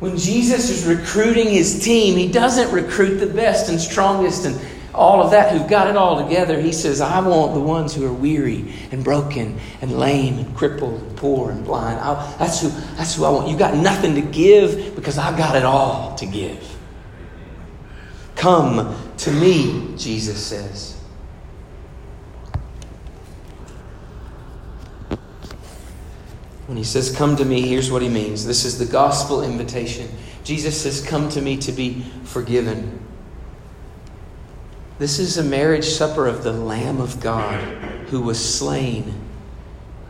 When 0.00 0.16
Jesus 0.16 0.68
is 0.68 0.84
recruiting 0.84 1.50
his 1.50 1.84
team, 1.84 2.16
he 2.16 2.30
doesn't 2.30 2.72
recruit 2.72 3.18
the 3.18 3.26
best 3.26 3.68
and 3.68 3.80
strongest 3.80 4.44
and 4.44 4.60
all 4.94 5.22
of 5.22 5.30
that 5.30 5.52
who've 5.52 5.68
got 5.68 5.88
it 5.88 5.96
all 5.96 6.22
together. 6.22 6.60
He 6.60 6.72
says, 6.72 7.00
I 7.00 7.20
want 7.20 7.54
the 7.54 7.60
ones 7.60 7.94
who 7.94 8.06
are 8.06 8.12
weary 8.12 8.72
and 8.90 9.02
broken 9.02 9.58
and 9.80 9.98
lame 9.98 10.38
and 10.38 10.56
crippled 10.56 11.00
and 11.00 11.16
poor 11.16 11.50
and 11.50 11.64
blind. 11.64 11.98
I, 11.98 12.36
that's, 12.38 12.60
who, 12.60 12.68
that's 12.96 13.14
who 13.14 13.24
I 13.24 13.30
want. 13.30 13.48
You 13.48 13.56
got 13.56 13.74
nothing 13.74 14.14
to 14.16 14.20
give 14.20 14.94
because 14.94 15.18
I've 15.18 15.38
got 15.38 15.56
it 15.56 15.64
all 15.64 16.14
to 16.16 16.26
give. 16.26 16.76
Come 18.34 18.96
to 19.18 19.30
me, 19.30 19.94
Jesus 19.96 20.44
says. 20.44 20.98
When 26.66 26.76
he 26.76 26.84
says, 26.84 27.14
Come 27.14 27.36
to 27.36 27.44
me, 27.44 27.62
here's 27.62 27.90
what 27.90 28.02
he 28.02 28.08
means. 28.08 28.46
This 28.46 28.64
is 28.64 28.78
the 28.78 28.86
gospel 28.86 29.42
invitation. 29.42 30.08
Jesus 30.44 30.80
says, 30.80 31.06
Come 31.06 31.28
to 31.30 31.40
me 31.40 31.56
to 31.58 31.72
be 31.72 32.04
forgiven. 32.24 33.01
This 35.02 35.18
is 35.18 35.36
a 35.36 35.42
marriage 35.42 35.84
supper 35.84 36.28
of 36.28 36.44
the 36.44 36.52
Lamb 36.52 37.00
of 37.00 37.18
God 37.18 37.60
who 38.10 38.20
was 38.20 38.38
slain. 38.38 39.12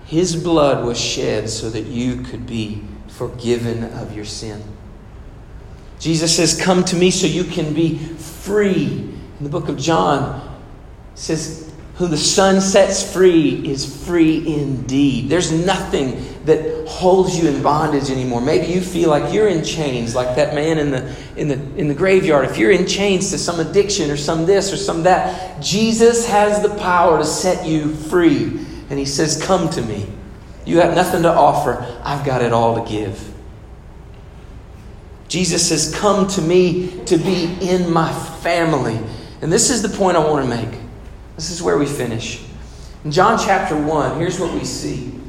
His 0.05 0.36
blood 0.36 0.84
was 0.84 1.01
shed 1.01 1.49
so 1.49 1.70
that 1.70 1.86
you 1.86 2.20
could 2.20 2.47
be 2.47 2.82
forgiven 3.09 3.84
of 3.84 4.14
your 4.14 4.26
sin. 4.26 4.62
Jesus 5.99 6.36
says, 6.36 6.61
Come 6.61 6.84
to 6.84 6.95
me 6.95 7.11
so 7.11 7.26
you 7.26 7.45
can 7.45 7.72
be 7.72 7.97
free. 7.97 8.86
In 9.38 9.38
the 9.40 9.49
book 9.49 9.70
of 9.70 9.78
John, 9.78 10.61
says, 11.14 11.72
who 11.95 12.07
the 12.07 12.18
Son 12.18 12.61
sets 12.61 13.14
free 13.14 13.66
is 13.66 14.05
free 14.07 14.47
indeed. 14.47 15.30
There's 15.30 15.53
nothing 15.53 16.22
that 16.45 16.88
holds 16.88 17.38
you 17.38 17.49
in 17.49 17.62
bondage 17.62 18.11
anymore. 18.11 18.40
Maybe 18.40 18.66
you 18.72 18.80
feel 18.80 19.11
like 19.11 19.32
you're 19.32 19.49
in 19.49 19.64
chains, 19.64 20.14
like 20.14 20.34
that 20.36 20.55
man 20.55 20.78
in 20.78 20.90
the, 20.90 21.16
in 21.36 21.49
the, 21.49 21.55
in 21.78 21.88
the 21.88 21.95
graveyard. 21.95 22.47
If 22.47 22.59
you're 22.59 22.72
in 22.72 22.86
chains 22.86 23.30
to 23.30 23.38
some 23.38 23.61
addiction 23.61 24.11
or 24.11 24.16
some 24.16 24.45
this 24.45 24.72
or 24.72 24.76
some 24.76 25.05
that, 25.05 25.62
Jesus 25.62 26.26
has 26.26 26.62
the 26.62 26.74
power 26.76 27.18
to 27.18 27.24
set 27.24 27.66
you 27.66 27.95
free. 27.95 28.45
And 28.90 28.99
he 28.99 29.05
says, 29.05 29.40
Come 29.43 29.70
to 29.70 29.82
me. 29.82 30.07
You 30.64 30.78
have 30.78 30.95
nothing 30.95 31.22
to 31.22 31.32
offer, 31.32 31.84
I've 32.05 32.24
got 32.24 32.43
it 32.43 32.53
all 32.53 32.84
to 32.84 32.90
give. 32.90 33.32
Jesus 35.28 35.66
says, 35.68 35.95
Come 35.95 36.26
to 36.28 36.43
me 36.43 37.05
to 37.07 37.16
be 37.16 37.57
in 37.61 37.90
my 37.90 38.12
family. 38.43 38.99
And 39.40 39.53
this 39.53 39.70
is 39.70 39.82
the 39.82 39.88
point 39.88 40.16
I 40.16 40.20
want 40.20 40.45
to 40.45 40.57
make. 40.57 40.78
This 41.36 41.51
is 41.51 41.62
where 41.62 41.78
we 41.78 41.86
finish. 41.86 42.45
In 43.05 43.11
John 43.11 43.38
chapter 43.38 43.76
1, 43.76 44.18
here's 44.18 44.38
what 44.38 44.53
we 44.55 44.64
see. 44.64 45.21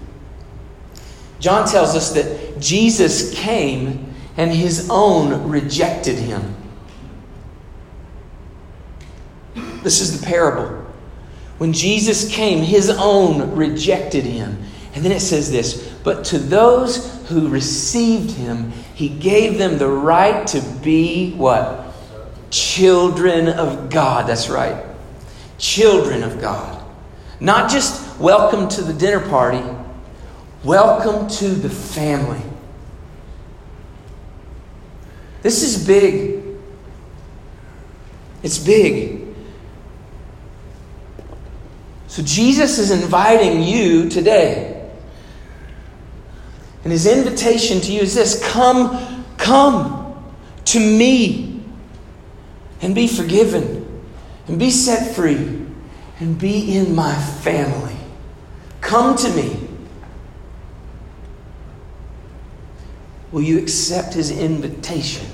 John 1.43 1.67
tells 1.67 1.95
us 1.95 2.13
that 2.13 2.59
Jesus 2.61 3.35
came 3.35 4.13
and 4.37 4.51
his 4.51 4.87
own 4.89 5.49
rejected 5.49 6.17
him. 6.17 6.55
This 9.83 9.99
is 9.99 10.19
the 10.19 10.25
parable. 10.25 10.85
When 11.57 11.73
Jesus 11.73 12.33
came, 12.33 12.63
his 12.63 12.89
own 12.89 13.55
rejected 13.55 14.23
him. 14.23 14.63
And 14.95 15.03
then 15.03 15.11
it 15.11 15.19
says 15.19 15.51
this 15.51 15.93
But 16.03 16.23
to 16.25 16.39
those 16.39 17.27
who 17.27 17.49
received 17.49 18.31
him, 18.31 18.71
he 18.95 19.09
gave 19.09 19.57
them 19.57 19.77
the 19.77 19.89
right 19.89 20.47
to 20.47 20.61
be 20.81 21.33
what? 21.33 21.93
Children 22.51 23.49
of 23.49 23.89
God. 23.89 24.27
That's 24.27 24.47
right 24.47 24.85
children 25.63 26.23
of 26.23 26.41
God. 26.41 26.83
Not 27.39 27.71
just 27.71 28.19
welcome 28.19 28.67
to 28.69 28.81
the 28.81 28.93
dinner 28.93 29.21
party, 29.21 29.63
welcome 30.63 31.27
to 31.27 31.49
the 31.49 31.69
family. 31.69 32.41
This 35.41 35.61
is 35.63 35.85
big. 35.85 36.41
It's 38.41 38.59
big. 38.59 39.27
So 42.07 42.21
Jesus 42.23 42.77
is 42.79 42.91
inviting 42.91 43.63
you 43.63 44.09
today. 44.09 44.89
And 46.83 46.91
his 46.91 47.07
invitation 47.07 47.81
to 47.81 47.91
you 47.91 48.01
is 48.01 48.13
this 48.13 48.45
come, 48.51 49.25
come 49.37 50.23
to 50.65 50.79
me 50.79 51.61
and 52.81 52.93
be 52.93 53.07
forgiven 53.07 54.03
and 54.47 54.59
be 54.59 54.69
set 54.69 55.15
free 55.15 55.65
and 56.19 56.37
be 56.37 56.77
in 56.77 56.93
my 56.93 57.15
family. 57.15 57.95
Come 58.81 59.15
to 59.17 59.29
me. 59.29 59.62
Will 63.33 63.41
you 63.41 63.57
accept 63.57 64.13
his 64.13 64.29
invitation? 64.29 65.25